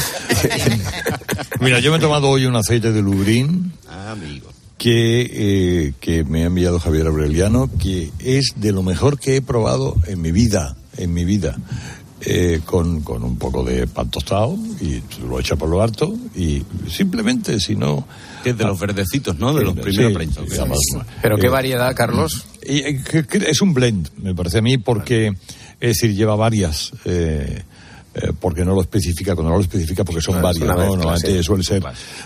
[1.59, 4.51] Mira, yo me he tomado hoy un aceite de lubrín Ah, amigo.
[4.77, 9.41] que, eh, que me ha enviado Javier Aureliano, que es de lo mejor que he
[9.41, 11.57] probado en mi vida, en mi vida.
[12.25, 16.61] Eh, con, con un poco de pan tostado y lo echa por lo harto y
[16.89, 18.05] simplemente si no
[18.43, 19.53] Que es de los verdecitos, ¿no?
[19.53, 20.49] De los Sí, primeros sí, prensos.
[20.49, 20.79] sí, además,
[21.21, 22.45] Pero qué eh, variedad, Carlos.
[22.61, 23.01] y, eh,
[23.47, 25.27] es un blend, me parece a mí, porque,
[25.79, 27.63] es decir, lleva varias, eh,
[28.21, 30.95] eh, porque no lo especifica, cuando no lo especifica, porque son una ¿no?
[30.95, 31.43] Normalmente sí.
[31.43, 31.83] suele ser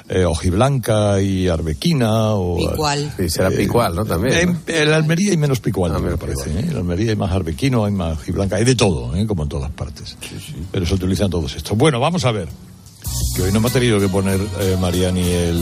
[0.09, 2.57] eh, hojiblanca y arbequina o...
[2.57, 3.13] Picual.
[3.17, 4.05] Sí, será picual, ¿no?
[4.05, 4.33] También.
[4.33, 4.59] En, ¿no?
[4.67, 6.49] en la Almería hay menos picual, Ah, me menos parece.
[6.49, 6.59] ¿eh?
[6.59, 9.27] En la Almería hay más arbequino, hay más hojiblanca, hay de todo, ¿eh?
[9.27, 10.17] como en todas partes.
[10.71, 11.77] Pero se utilizan todos estos.
[11.77, 12.47] Bueno, vamos a ver.
[13.35, 15.57] Que hoy no me ha tenido que poner eh, Mariani el,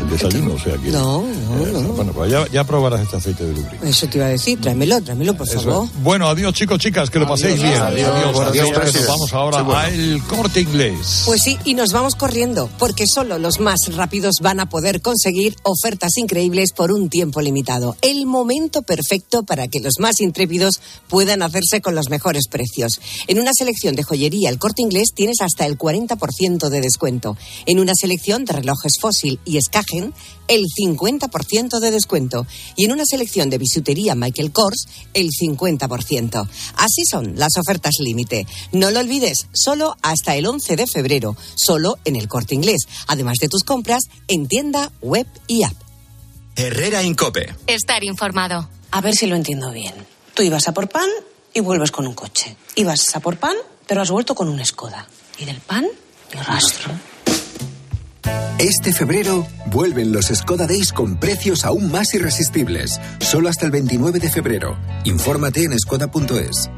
[0.00, 0.90] el desayuno, o sea que...
[0.90, 1.80] No, no, eh, no.
[1.92, 3.76] Bueno, pues ya, ya probarás este aceite de lubrí.
[3.84, 5.84] Eso te iba a decir, tráemelo, tráemelo, por Eso favor.
[5.86, 6.02] es.
[6.02, 7.74] Bueno, adiós chicos, chicas, que lo paséis bien.
[7.80, 9.80] Adiós, adiós, adiós, nos vamos ahora Sí, bueno.
[9.80, 11.22] al corte inglés.
[11.26, 15.56] Pues sí, y nos vamos corriendo, porque solo los más rápidos van a poder conseguir
[15.62, 17.96] ofertas increíbles por un tiempo limitado.
[18.02, 23.00] El momento perfecto para que los más intrépidos puedan hacerse con los mejores precios.
[23.26, 27.36] En una selección de joyería, el corte inglés tienes hasta el 40% de descuento.
[27.66, 29.58] En una selección de relojes fósil y
[29.90, 30.14] imagen,
[30.48, 32.46] el 50% de descuento.
[32.76, 36.48] Y en una selección de bisutería Michael Kors, el 50%.
[36.76, 38.46] Así son las ofertas límite.
[38.72, 42.80] No lo olvides, solo hasta el 11 de febrero, solo en el corte inglés.
[43.06, 45.76] Además de tus compras en tienda, web y app.
[46.56, 47.54] Herrera Incope.
[47.66, 48.68] Estar informado.
[48.90, 49.94] A ver si lo entiendo bien.
[50.34, 51.08] Tú ibas a por pan
[51.54, 52.56] y vuelves con un coche.
[52.74, 53.54] Ibas a por pan,
[53.86, 55.06] pero has vuelto con un Skoda.
[55.38, 55.86] Y del pan,
[56.38, 56.92] rastro.
[58.58, 63.00] Este febrero vuelven los Skoda Days con precios aún más irresistibles.
[63.20, 64.78] Solo hasta el 29 de febrero.
[65.04, 66.68] Infórmate en skoda.es.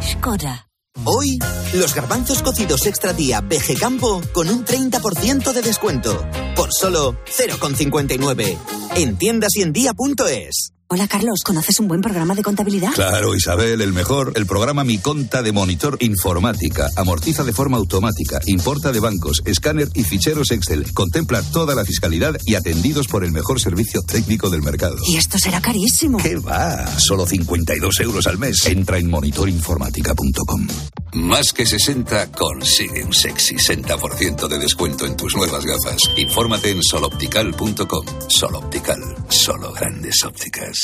[0.00, 0.68] Skoda.
[1.02, 1.38] Hoy,
[1.74, 6.24] los garbanzos cocidos extra día PG Campo con un 30% de descuento.
[6.54, 8.56] Por solo 0,59.
[8.94, 10.72] En tiendas y en día.es.
[10.94, 12.92] Hola Carlos, ¿conoces un buen programa de contabilidad?
[12.94, 14.32] Claro, Isabel, el mejor.
[14.36, 16.88] El programa Mi Conta de Monitor Informática.
[16.94, 20.94] Amortiza de forma automática, importa de bancos, escáner y ficheros Excel.
[20.94, 24.94] Contempla toda la fiscalidad y atendidos por el mejor servicio técnico del mercado.
[25.08, 26.18] Y esto será carísimo.
[26.18, 26.86] ¿Qué va?
[26.96, 28.64] Solo 52 euros al mes.
[28.64, 30.68] Entra en monitorinformática.com.
[31.14, 36.02] Más que 60 consigue un sexy 60% de descuento en tus nuevas gafas.
[36.16, 38.06] Infórmate en soloptical.com.
[38.28, 40.83] Soloptical, solo grandes ópticas.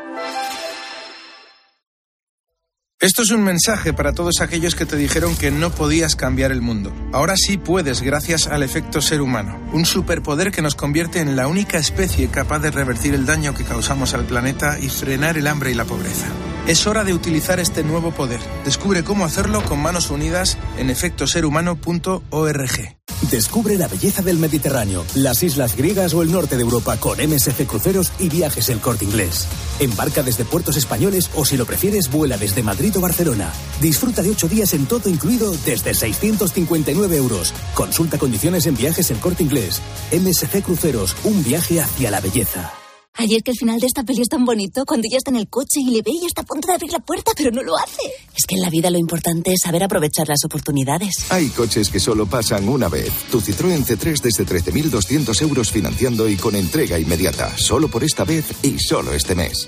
[3.01, 6.61] Esto es un mensaje para todos aquellos que te dijeron que no podías cambiar el
[6.61, 6.93] mundo.
[7.13, 11.47] Ahora sí puedes gracias al efecto ser humano, un superpoder que nos convierte en la
[11.47, 15.71] única especie capaz de revertir el daño que causamos al planeta y frenar el hambre
[15.71, 16.27] y la pobreza.
[16.67, 18.39] Es hora de utilizar este nuevo poder.
[18.65, 23.01] Descubre cómo hacerlo con manos unidas en efectoserhumano.org.
[23.29, 27.67] Descubre la belleza del Mediterráneo, las islas griegas o el norte de Europa con MSC
[27.67, 29.47] Cruceros y Viajes El Corte Inglés.
[29.79, 33.53] Embarca desde puertos españoles o si lo prefieres vuela desde Madrid Barcelona.
[33.79, 37.53] Disfruta de ocho días en todo incluido desde 659 euros.
[37.73, 39.81] Consulta condiciones en Viajes El Corte Inglés.
[40.11, 42.73] MSC Cruceros, un viaje hacia la belleza.
[43.15, 45.49] Ayer que el final de esta peli es tan bonito, cuando ella está en el
[45.49, 47.77] coche y le ve y está a punto de abrir la puerta, pero no lo
[47.77, 48.01] hace.
[48.35, 51.25] Es que en la vida lo importante es saber aprovechar las oportunidades.
[51.29, 53.11] Hay coches que solo pasan una vez.
[53.29, 57.55] Tu Citroën C3 desde 13.200 euros financiando y con entrega inmediata.
[57.57, 59.67] Solo por esta vez y solo este mes.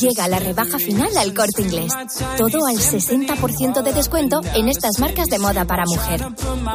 [0.00, 1.92] Llega la rebaja final al corte inglés.
[2.36, 6.26] Todo al 60% de descuento en estas marcas de moda para mujer.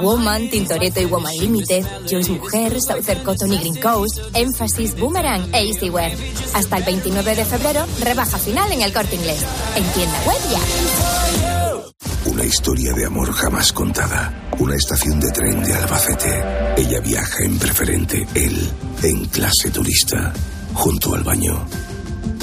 [0.01, 5.67] Woman, Tintoretto y Woman Limited, Joyce Mujer, Southern Cotton y Green Coast, Emphasis, Boomerang e
[5.67, 6.11] Easywear.
[6.55, 9.45] Hasta el 29 de febrero, rebaja final en el corte inglés.
[9.75, 12.31] En tienda web ya.
[12.31, 14.49] Una historia de amor jamás contada.
[14.59, 16.43] Una estación de tren de Albacete.
[16.77, 18.71] Ella viaja en preferente, él
[19.03, 20.33] en clase turista,
[20.73, 21.65] junto al baño.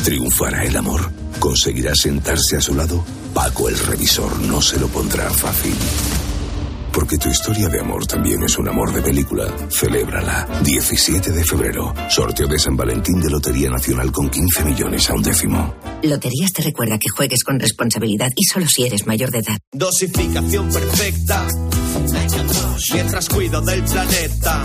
[0.05, 1.11] ¿Triunfará el amor?
[1.39, 3.05] ¿Conseguirá sentarse a su lado?
[3.35, 5.75] Paco el revisor no se lo pondrá fácil.
[6.93, 9.47] Porque tu historia de amor también es un amor de película.
[9.71, 10.49] Celébrala.
[10.65, 11.95] 17 de febrero.
[12.09, 15.75] Sorteo de San Valentín de Lotería Nacional con 15 millones a un décimo.
[16.03, 19.59] Loterías te recuerda que juegues con responsabilidad y solo si eres mayor de edad.
[19.71, 21.47] Dosificación perfecta.
[22.93, 24.65] Mientras cuido del planeta.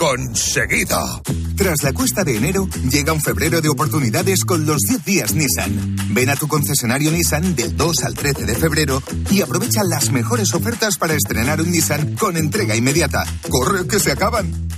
[0.00, 1.20] conseguido.
[1.58, 5.94] Tras la cuesta de enero, llega un febrero de oportunidades con los 10 días Nissan.
[6.14, 10.54] Ven a tu concesionario Nissan del 2 al 13 de febrero y aprovecha las mejores
[10.54, 13.26] ofertas para estrenar un Nissan con entrega inmediata.
[13.50, 14.70] ¡Corre, que se acaban!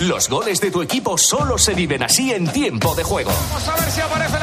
[0.00, 3.32] Los goles de tu equipo solo se viven así en tiempo de juego.
[3.50, 4.42] Vamos a ver si aparece el